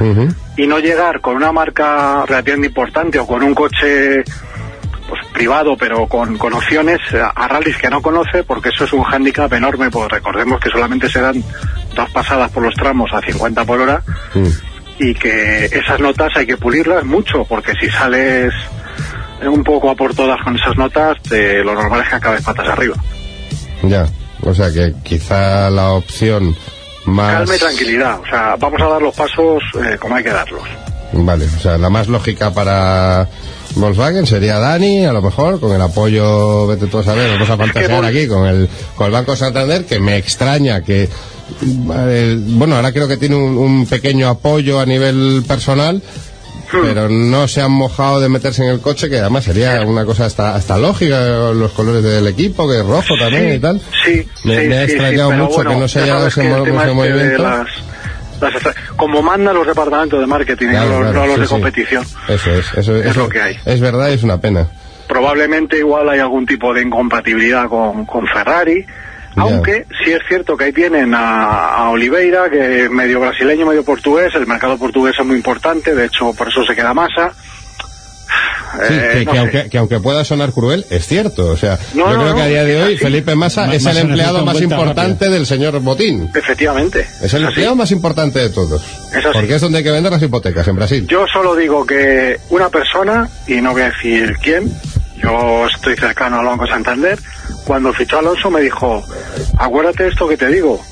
[0.58, 4.24] y no llegar con una marca relativamente importante o con un coche
[5.08, 8.94] pues privado pero con, con opciones a, a rallies que no conoce porque eso es
[8.94, 11.44] un hándicap enorme pues recordemos que solamente se dan
[11.96, 14.04] dos pasadas por los tramos a 50 por hora
[15.00, 18.54] y que esas notas hay que pulirlas mucho porque si sales
[19.50, 22.68] un poco a por todas con esas notas te- lo normal es que acabes patas
[22.68, 22.96] arriba
[23.84, 24.06] ya.
[24.44, 26.56] O sea que quizá la opción
[27.06, 27.38] más...
[27.38, 30.64] calma y tranquilidad o sea vamos a dar los pasos eh, como hay que darlos
[31.12, 33.28] Vale, o sea, la más lógica para
[33.74, 37.58] Volkswagen sería Dani, a lo mejor, con el apoyo, vete tú a saber, vamos a
[37.58, 41.10] fantasear aquí, con el, con el Banco Santander, que me extraña que,
[41.62, 46.02] eh, bueno, ahora creo que tiene un, un pequeño apoyo a nivel personal,
[46.72, 50.26] pero no se han mojado de meterse en el coche, que además sería una cosa
[50.26, 53.82] hasta, hasta lógica, los colores del equipo, que es rojo también y tal.
[54.06, 56.44] Sí, Me, sí, me ha extrañado mucho bueno, que no se ya haya dado ese,
[56.44, 57.42] mo- movimiento.
[57.44, 57.68] las-
[58.40, 61.42] las estra- como mandan los departamentos de marketing, Claro, no, los- claro, no los sí,
[61.42, 62.06] de competición.
[62.28, 63.58] Eso es, eso Es eso lo que hay.
[63.66, 64.68] Es verdad y es una pena.
[65.08, 68.86] Probablemente igual hay algún tipo de incompatibilidad con, con Ferrari,
[69.40, 73.84] aunque sí es cierto que ahí tienen a, a Oliveira, que es medio brasileño, medio
[73.84, 77.32] portugués, el mercado portugués es muy importante, de hecho por eso se queda masa.
[78.88, 81.48] Sí, Eh, que, no que aunque, que aunque pueda sonar cruel, es cierto.
[81.48, 83.04] O sea, No, yo no, creo no, que a día de hoy así.
[83.04, 86.30] Felipe Massa Ma- es Massa el empleado más importante del señor Botín.
[86.36, 87.08] Efectivamente.
[87.22, 88.84] Es el empleado más importante de todos.
[89.12, 89.28] Es así.
[89.34, 91.08] Porque es donde hay que vender las hipotecas, en Brasil.
[91.08, 94.72] Yo solo digo que una persona, y no voy a decir quién,
[95.24, 97.18] yo estoy cercano al Banco Santander,
[97.70, 99.06] cuando fichó a Alonso me dijo,
[99.60, 100.84] acuérdate de esto que te digo,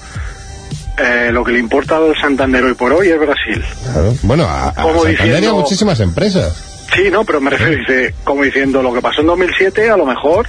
[0.99, 3.65] eh, lo que le importa al Santander hoy por hoy es Brasil.
[3.81, 4.13] Claro.
[4.21, 6.85] Bueno, a, a Como Santander diciendo- muchísimas empresas.
[6.95, 10.05] Sí, no, pero me refiero, dice, como diciendo, lo que pasó en 2007, a lo
[10.05, 10.45] mejor,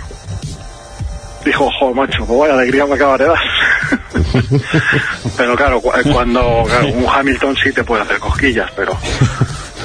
[1.47, 3.39] dijo, jo, macho, pues vaya alegría me acaba de dar.
[5.39, 8.93] pero claro, cu- cuando claro, un Hamilton sí te puede hacer cosquillas, pero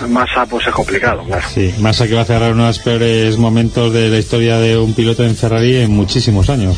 [0.07, 1.45] Massa pues es complicado, claro.
[1.53, 4.77] Sí, Massa que va a cerrar uno de los peores momentos de la historia de
[4.77, 6.77] un piloto en Ferrari en muchísimos años.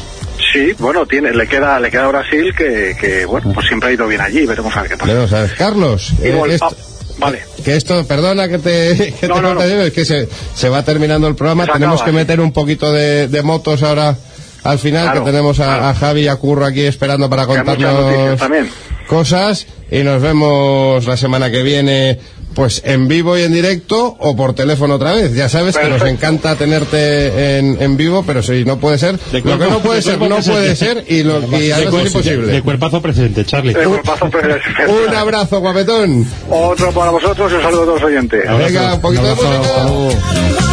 [0.54, 3.94] Sí, bueno, tiene, le queda, le queda a Brasil que, que, bueno, pues siempre ha
[3.94, 5.12] ido bien allí, veremos a ver qué pasa.
[5.12, 5.52] Bueno, ¿sabes?
[5.54, 7.40] Carlos, eh, esto- ah, vale.
[7.64, 9.68] que esto, perdona que te, que No, te no, corte, no.
[9.68, 11.66] Diego, es que se, se va terminando el programa.
[11.66, 14.16] Se tenemos acaba, que meter un poquito de, de motos ahora
[14.64, 15.86] al final, Claro, que tenemos a, claro.
[15.88, 18.40] a Javi y a Curro aquí esperando para contarnos
[19.08, 19.68] cosas.
[19.92, 22.20] Y nos vemos la semana que viene,
[22.56, 25.34] pues en vivo y en directo o por teléfono otra vez.
[25.36, 29.60] Ya sabes que nos encanta tenerte en, en vivo, pero si no puede ser, lo
[29.60, 30.76] que no puede de ser, no puede presente.
[30.76, 32.48] ser y, lo, además es cuerpo- imposible.
[32.54, 33.74] de cuerpazo presente, Charlie.
[33.74, 36.26] De cuerpazo, es- Un abrazo, guapetón.
[36.50, 38.42] Otro para vosotros y un saludo a todos los oyentes.
[38.58, 40.65] Venga, un poquito de abrazo, música.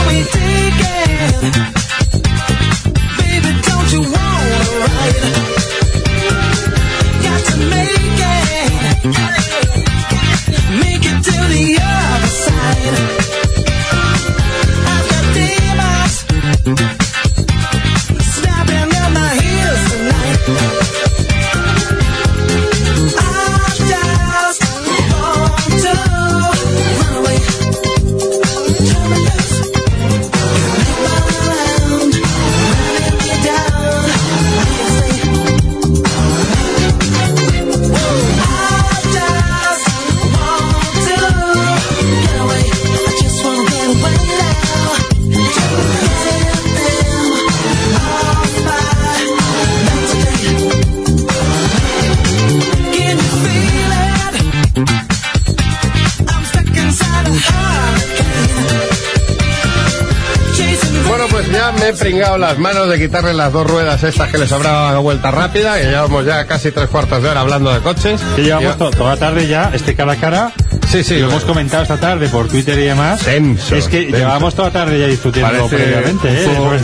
[62.43, 65.84] Las manos de quitarle las dos ruedas estas que le sobraba a vuelta rápida, que
[65.84, 68.20] llevamos ya casi tres cuartos de hora hablando de coches.
[68.36, 70.53] Que llevamos Y- to- toda la tarde ya, este cara a cara.
[70.93, 71.30] Sí, sí, lo bueno.
[71.32, 73.20] hemos comentado esta tarde por Twitter y demás.
[73.22, 74.18] Tenso, es que tenso.
[74.18, 76.45] llevábamos toda la tarde ya discutiendo Parece previamente, ¿eh?
[76.45, 76.78] yo- ¿eh?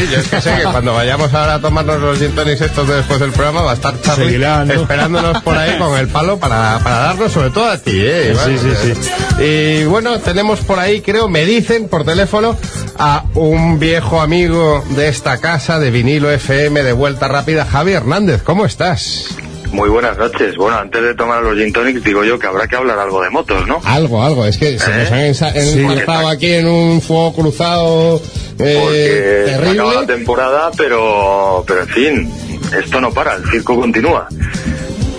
[0.00, 2.88] sí, yo es que sé que cuando vayamos ahora a tomarnos los gin tonics estos
[2.88, 4.42] de después del programa va a estar Charlie
[4.72, 8.34] esperándonos por ahí con el palo para, para darnos sobre todo a ti, ¿eh?
[8.44, 8.92] Sí, sí,
[9.40, 12.56] eh, Y bueno, tenemos por ahí, creo, me dicen por teléfono
[12.98, 18.42] a un viejo amigo de esta casa de vinilo FM de vuelta rápida, Javi Hernández.
[18.42, 19.26] ¿Cómo estás?
[19.72, 20.56] Muy buenas noches.
[20.56, 23.30] Bueno, antes de tomar los gin tonics, digo yo que habrá que hablar algo de
[23.30, 23.80] motos, ¿no?
[23.84, 28.20] Algo, algo, es que se nos han ensa- enzarzado aquí en un fuego cruzado
[28.58, 30.06] eh, acaba la terrible.
[30.06, 32.32] temporada, pero, pero en fin,
[32.76, 34.28] esto no para, el circo continúa.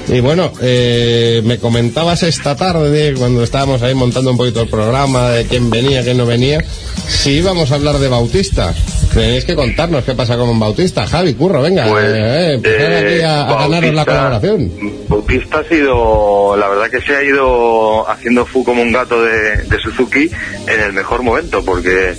[0.10, 5.30] Y bueno, eh, me comentabas esta tarde, cuando estábamos ahí montando un poquito el programa,
[5.30, 6.62] de quién venía, quién no venía,
[7.08, 8.74] si íbamos a hablar de Bautista.
[9.14, 11.06] Tenéis que contarnos qué pasa con Bautista.
[11.06, 14.72] Javi, curro, venga, Pues, eh, eh, a, a ganaros la colaboración.
[15.07, 19.57] Bautista ha sido, la verdad que se ha ido haciendo fu como un gato de,
[19.63, 20.30] de Suzuki
[20.67, 22.13] en el mejor momento, porque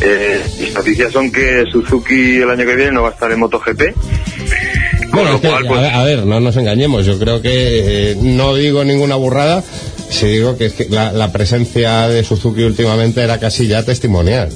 [0.00, 3.40] eh, mis noticias son que Suzuki el año que viene no va a estar en
[3.40, 3.82] MotoGP.
[5.12, 7.42] Bueno, lo es que, cual, a, pues, ver, a ver, no nos engañemos, yo creo
[7.42, 9.62] que eh, no digo ninguna burrada
[10.10, 14.50] si digo que, es que la, la presencia de Suzuki últimamente era casi ya testimonial.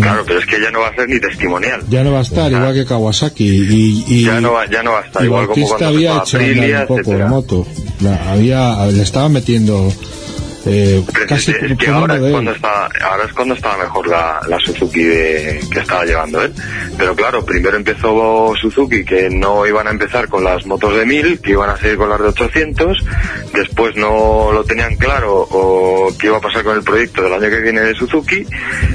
[0.00, 1.82] Claro, pero es que ya no va a ser ni testimonial.
[1.88, 3.44] Ya no va a estar, igual que Kawasaki.
[3.44, 5.96] Y, y, Ya no va, ya no va a estar y igual como Bautista cuando
[5.96, 7.26] había hecho Aprilia, un poco la etcétera.
[7.28, 7.66] moto.
[8.00, 9.92] La- había, le estaba metiendo
[10.66, 14.58] eh, casi es, que ahora es cuando está ahora es cuando estaba mejor la, la
[14.58, 16.52] Suzuki de- que estaba llevando él.
[16.96, 21.40] Pero claro primero empezó Suzuki que no iban a empezar con las motos de 1000
[21.40, 22.98] que iban a seguir con las de 800
[23.54, 27.48] después no lo tenían claro o qué iba a pasar con el proyecto del año
[27.50, 28.44] que viene de Suzuki.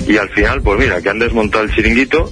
[0.08, 2.32] Y al final pues mira que han desmontado el chiringuito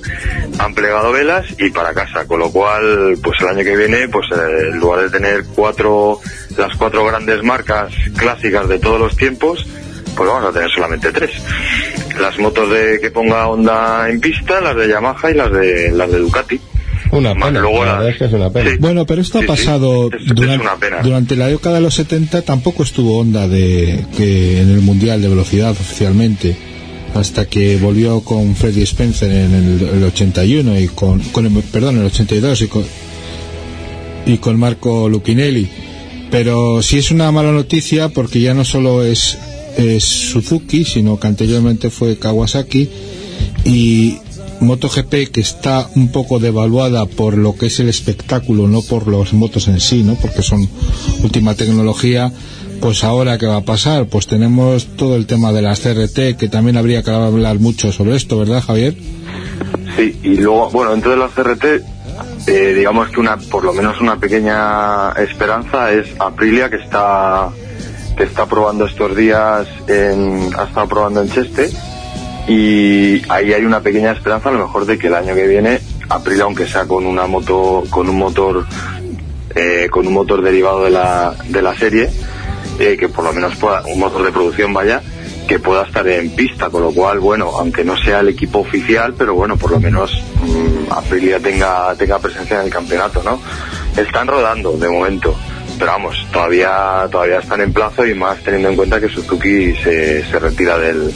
[0.59, 2.25] han plegado velas y para casa.
[2.27, 6.19] Con lo cual pues el año que viene pues eh, en lugar de tener cuatro
[6.61, 9.65] las cuatro grandes marcas clásicas de todos los tiempos
[10.15, 11.31] pues vamos a tener solamente tres.
[12.19, 16.11] Las motos de que ponga Honda en pista, las de Yamaha y las de las
[16.11, 16.59] de Ducati.
[17.11, 18.71] Una pena, luego la es que es una pena.
[18.71, 18.77] Sí.
[18.79, 21.01] Bueno, pero esto Sí, ha pasado es durante, una pena.
[21.01, 25.29] durante la década de los 70 tampoco estuvo Honda de que en el mundial de
[25.29, 26.55] velocidad oficialmente
[27.15, 31.97] hasta que volvió con Freddy Spencer en el, el 81 y con, con el, perdón
[31.99, 32.85] el 82 y con
[34.25, 35.67] y con Marco Lucchinelli
[36.31, 39.37] pero sí es una mala noticia porque ya no solo es,
[39.77, 42.89] es Suzuki sino que anteriormente fue Kawasaki
[43.65, 44.17] y
[44.61, 49.33] MotoGP que está un poco devaluada por lo que es el espectáculo, no por los
[49.33, 50.15] motos en sí, ¿no?
[50.15, 50.69] Porque son
[51.23, 52.31] última tecnología.
[52.79, 54.07] Pues ahora qué va a pasar?
[54.07, 58.15] Pues tenemos todo el tema de las CRT que también habría que hablar mucho sobre
[58.15, 58.95] esto, ¿verdad, Javier?
[59.97, 61.65] Sí, y luego, bueno, de las CRT,
[62.47, 67.49] eh, digamos que una, por lo menos una pequeña esperanza es Aprilia que está
[68.17, 71.69] que está probando estos días, en, ha estado probando en Cheste
[72.47, 75.79] y ahí hay una pequeña esperanza a lo mejor de que el año que viene
[76.09, 78.65] Aprilia, aunque sea con una moto, con un motor,
[79.55, 82.09] eh, con un motor derivado de la, de la serie,
[82.79, 85.01] eh, que por lo menos pueda, un motor de producción vaya,
[85.51, 89.13] que pueda estar en pista, con lo cual, bueno, aunque no sea el equipo oficial,
[89.17, 90.11] pero bueno, por lo menos
[90.43, 93.39] mm, Aprilia tenga, tenga presencia en el campeonato, ¿no?
[94.01, 95.35] Están rodando de momento,
[95.77, 100.23] pero vamos, todavía, todavía están en plazo y más teniendo en cuenta que Suzuki se,
[100.23, 101.11] se retira del,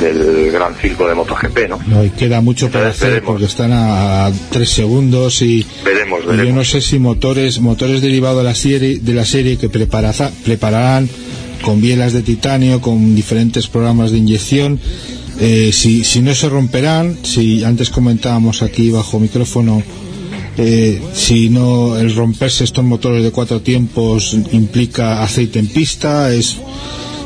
[0.00, 1.78] del gran circo de MotoGP, ¿no?
[1.86, 3.32] No, y queda mucho para Entonces, hacer veremos.
[3.32, 6.54] porque están a, a tres segundos y, Veremos, y yo veremos.
[6.56, 11.08] no sé si motores motores derivados de la serie de la serie que prepara- prepararán
[11.62, 14.78] con bielas de titanio con diferentes programas de inyección
[15.40, 19.82] eh, si, si no se romperán si antes comentábamos aquí bajo micrófono
[20.58, 26.56] eh, si no el romperse estos motores de cuatro tiempos implica aceite en pista es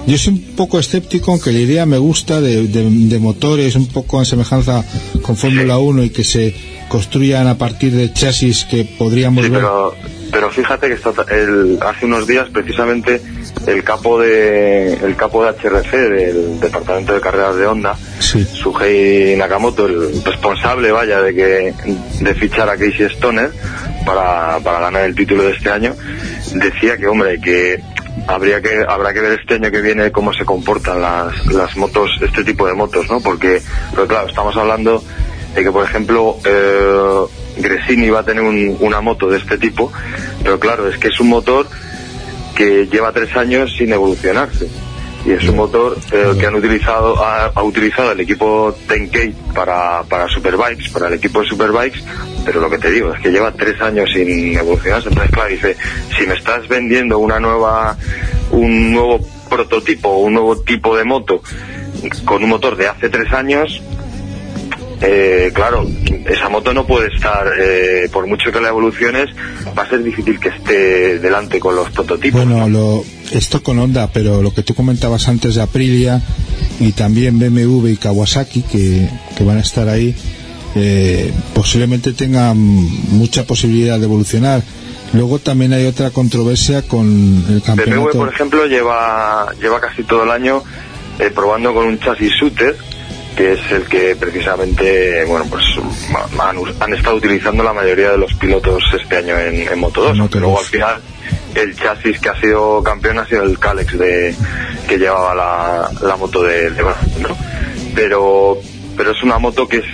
[0.06, 3.86] yo soy un poco escéptico, aunque la idea me gusta de, de- de motores un
[3.88, 4.84] poco en semejanza
[5.20, 6.54] con Fórmula 1 y que se
[6.88, 9.60] construyan a partir de chasis que podríamos Sí, ver.
[9.62, 9.94] pero,
[10.30, 13.20] pero fíjate que está, el, hace unos días precisamente
[13.66, 18.44] el capo de el capo de HRC del departamento de carreras de Honda, Sí.
[18.44, 21.74] Sugei Nakamoto, el responsable, vaya, de que
[22.20, 23.50] de fichar a Casey Stoner
[24.04, 25.94] para, para ganar el título de este año,
[26.54, 27.80] decía que hombre que
[28.26, 32.10] habría que habrá que ver este año que viene cómo se comportan las, las motos,
[32.20, 33.20] este tipo de motos, ¿no?
[33.20, 33.60] Porque,
[33.92, 35.02] pero claro, estamos hablando
[35.54, 37.24] de que, por ejemplo, eh,
[37.56, 39.92] Gresini va a tener un- una moto de este tipo,
[40.42, 41.66] pero claro, es que es un motor
[42.54, 44.68] que lleva tres años sin evolucionarse.
[45.24, 50.04] y es un motor eh, que han utilizado ha, ha utilizado el equipo Tenkate para,
[50.04, 51.98] para Superbikes, para el equipo de Superbikes,
[52.44, 55.08] pero lo que te digo es que lleva tres años sin evolucionarse.
[55.08, 55.76] Entonces, claro, dice,
[56.16, 57.96] si me estás vendiendo una nueva,
[58.52, 59.18] un nuevo
[59.50, 61.42] prototipo, un nuevo tipo de moto
[62.24, 63.82] con un motor de hace tres años,
[65.00, 65.86] eh, claro,
[66.26, 69.28] esa moto no puede estar, eh, por mucho que la evoluciones,
[69.76, 72.44] va a ser difícil que esté delante con los prototipos.
[72.44, 76.22] Bueno, lo, esto con Honda, pero lo que tú comentabas antes de Aprilia
[76.80, 80.14] y también BMW y Kawasaki que, que van a estar ahí,
[80.74, 84.62] eh, posiblemente tengan mucha posibilidad de evolucionar.
[85.12, 87.06] Luego también hay otra controversia con
[87.48, 88.18] el BMW, campeonato.
[88.18, 90.62] por ejemplo, lleva, lleva casi todo el año
[91.18, 92.76] eh, probando con un chasis shooter,
[93.36, 95.62] que es el que precisamente, bueno, pues
[96.40, 100.18] han, han estado utilizando la mayoría de los pilotos este año en, en Moto 2.
[100.18, 101.02] aunque Luego al final
[101.54, 104.34] el chasis que ha sido campeón ha sido el Calex de,
[104.88, 106.84] que llevaba la, la moto de, de.
[107.94, 108.58] Pero,
[108.96, 109.84] pero es una moto que es,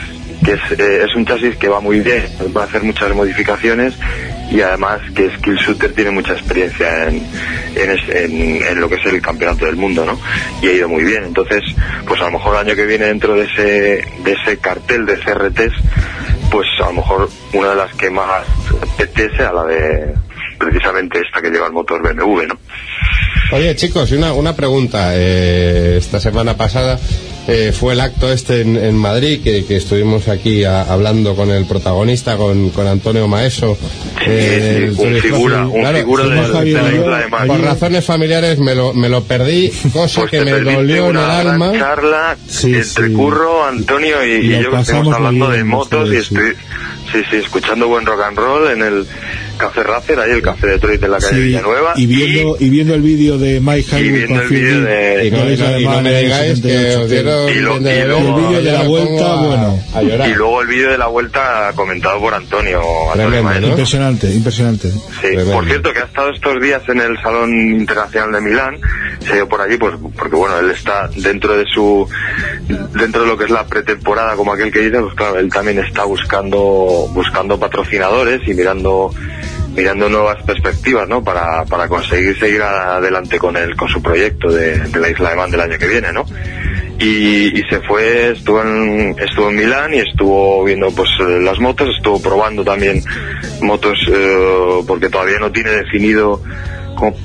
[0.45, 2.25] que es, eh, es un chasis que va muy bien,
[2.57, 3.95] va a hacer muchas modificaciones
[4.51, 7.23] y además que Skill Shooter tiene mucha experiencia en,
[7.77, 10.19] en, en- en lo que es el campeonato del mundo, ¿no?
[10.61, 11.25] Y ha ido muy bien.
[11.25, 11.63] Entonces,
[12.07, 13.63] pues a lo mejor el año que viene dentro de ese,
[14.25, 15.73] de ese cartel de CRTs,
[16.51, 18.45] pues a lo mejor una de las que más
[18.95, 20.15] apetece a la de
[20.65, 22.59] precisamente esta que lleva el motor BMW, ¿no?
[23.53, 25.11] Oye, chicos, una, una pregunta.
[25.15, 26.99] Eh, esta semana pasada
[27.49, 31.51] eh, fue el acto este en, en Madrid, que, que estuvimos aquí a- hablando con
[31.51, 33.77] el protagonista, con, con Antonio Maeso.
[34.27, 37.49] eh, sí, un figura, un Claro, figura de- Javier de la isla de Madrid.
[37.49, 41.23] Por razones familiares me lo, me lo perdí, cosa Pues que me dolió en el
[41.23, 41.73] alma.
[41.73, 43.13] charla entre.
[43.13, 46.53] Curro, Antonio y, yo que pasamos hablando de motos y estoy,
[47.13, 49.07] sí, sí, escuchando buen rock and roll en el
[49.57, 51.93] Café Racer, ahí el Café Detroit de la calle Sí, Villanueva.
[51.97, 54.81] y viendo, y viendo el vídeo de Mike y Highwood viendo con el Phil vídeo
[54.83, 56.51] Dean, de- Y no, de la isla y de no Man me en el digáis
[56.51, 58.83] que 78, os dieron Y lo- bien de y beber, luego- El vídeo de la
[58.83, 59.79] vuelta, a- bueno.
[59.95, 60.29] a llorar.
[60.29, 62.81] Y luego el vídeo de la vuelta comentado por Antonio.
[62.81, 63.61] Antonio Tremendo, Maestro.
[63.67, 63.69] ¿no?
[63.73, 64.91] Impresionante, impresionante.
[64.91, 65.53] Sí, Tremendo.
[65.53, 67.51] por cierto que ha estado estos días en el Salón
[67.81, 68.79] Internacional de Milán,
[69.25, 72.09] se ha ido por allí pues porque bueno, él está dentro de su
[72.95, 75.79] dentro de lo que es la pretemporada como aquel que dice, pues claro, él también
[75.79, 79.13] está buscando buscando patrocinadores y mirando
[79.75, 81.23] mirando nuevas perspectivas, ¿no?
[81.25, 85.37] Para, para conseguir seguir adelante con el con su proyecto de, de la Isla de
[85.37, 86.25] Man del año que viene, ¿no?
[86.99, 91.59] y, y se fue, estuvo en, estuvo en Milán y estuvo viendo pues eh, las
[91.59, 93.03] motos, estuvo probando también
[93.61, 96.41] motos eh, porque todavía no tiene definido
[96.95, 97.17] cómo-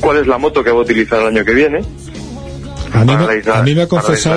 [0.00, 1.78] cuál es la moto que va a utilizar el año que viene.
[2.92, 4.36] A mí, me- isla- a mí me ha confesado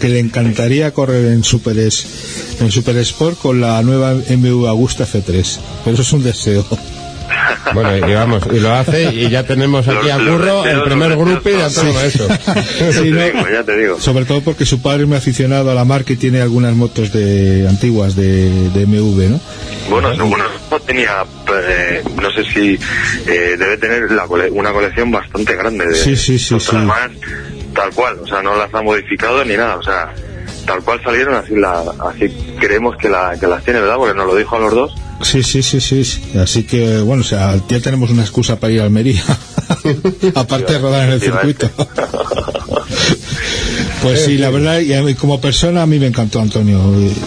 [0.00, 5.58] que le encantaría correr en Super, en Super Sport con la nueva MV Agusta F3,
[5.84, 6.64] pero eso es un deseo.
[7.74, 11.16] Bueno, y vamos, y lo hace, y ya tenemos aquí Los- a Curro, el primer
[11.16, 11.48] grupo
[11.94, 12.28] Maeso.
[12.28, 13.22] Ya Sí, te ¿no?
[13.24, 14.00] digo, ya te digo.
[14.00, 17.12] Sobre todo porque su padre es muy aficionado a la marca y tiene algunas motos
[17.12, 19.40] de antiguas de, de MV, ¿no?
[19.90, 21.24] Bueno, no, bueno, no tenía,
[21.68, 22.78] eh, no sé si
[23.26, 26.76] eh, debe tener la cole- una colección bastante grande de Sí, sí, sí, sí.
[27.74, 30.12] tal cual, o sea, no las ha modificado ni nada, o sea,
[30.66, 32.28] tal cual salieron, así la, así
[32.60, 33.96] creemos que, la, que las tiene, ¿verdad?
[33.96, 34.94] Porque nos lo dijo a los dos.
[35.22, 36.04] Sí, sí, sí, sí.
[36.04, 36.20] sí.
[36.38, 39.22] Así que, bueno, o sea, ya tenemos una excusa para ir a Almería.
[40.34, 41.70] Aparte de rodar en el circuito.
[44.02, 46.80] pues sí, la verdad, y a mí, como persona a mí me encantó Antonio.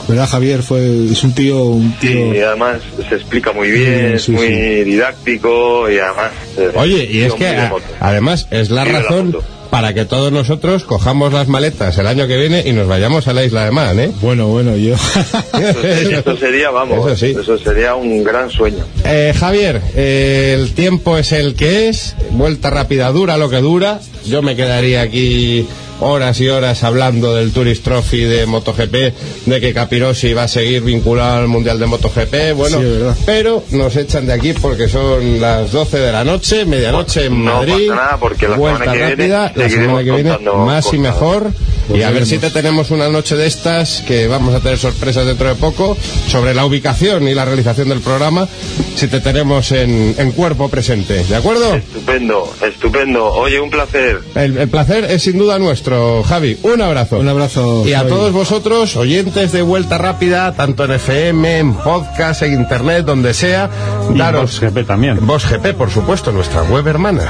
[0.08, 0.62] ¿Verdad, Javier?
[0.62, 2.36] Fue, es un tío, un tío...
[2.36, 4.84] Y además se explica muy bien, Sí, es sí, muy sí.
[4.84, 6.32] didáctico y además...
[6.58, 9.36] eh, Oye, y es que a- además es la razón.
[9.76, 13.34] Para que todos nosotros cojamos las maletas el año que viene y nos vayamos a
[13.34, 14.10] la isla de Man, ¿eh?
[14.22, 14.96] Bueno, bueno, yo...
[15.54, 17.36] Eso sería, vamos, Eso sí.
[17.38, 18.86] eso sería un gran sueño.
[19.04, 24.00] Eh, Javier, eh, el tiempo es el que es, vuelta rápida dura lo que dura.
[24.26, 25.68] Yo me quedaría aquí
[26.00, 29.14] horas y horas hablando del Tourist Trophy de MotoGP,
[29.46, 33.96] de que Capirossi va a seguir vinculado al Mundial de MotoGP, bueno, Sí, pero nos
[33.96, 38.02] echan de aquí porque son las 12 de la noche, medianoche en No Madrid, pasa
[38.02, 41.52] nada, porque la vuelta semana que viene rápida, la semana que viene más y mejor,
[41.88, 44.78] Pues y a ver si te tenemos una noche de estas que vamos a tener
[44.78, 48.48] sorpresas dentro de poco sobre la ubicación y la realización del programa
[48.96, 51.76] si te tenemos en, en cuerpo presente, ¿de acuerdo?
[51.76, 53.26] Estupendo, estupendo.
[53.26, 54.22] Oye, un placer.
[54.36, 56.58] El, el placer es sin duda nuestro, Javi.
[56.64, 57.20] Un abrazo.
[57.20, 62.44] Un abrazo, Y a todos vosotros, oyentes de Vuelta Rápida, tanto en FM, en podcast,
[62.44, 63.70] en internet, donde sea,
[64.14, 64.60] Y daros...
[64.62, 65.26] GP también.
[65.26, 67.30] Vox GP, por supuesto, nuestra web hermana.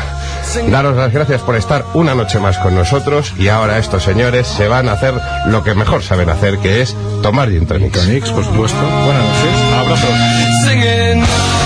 [0.70, 4.68] Daros las gracias por estar una noche más con nosotros y ahora estos señores se
[4.68, 5.14] van a hacer
[5.48, 8.32] lo que mejor saben hacer, que es tomar gin tonics.
[8.32, 8.78] Por supuesto.
[8.78, 9.56] Buenas noches.
[9.78, 11.65] Abrazos.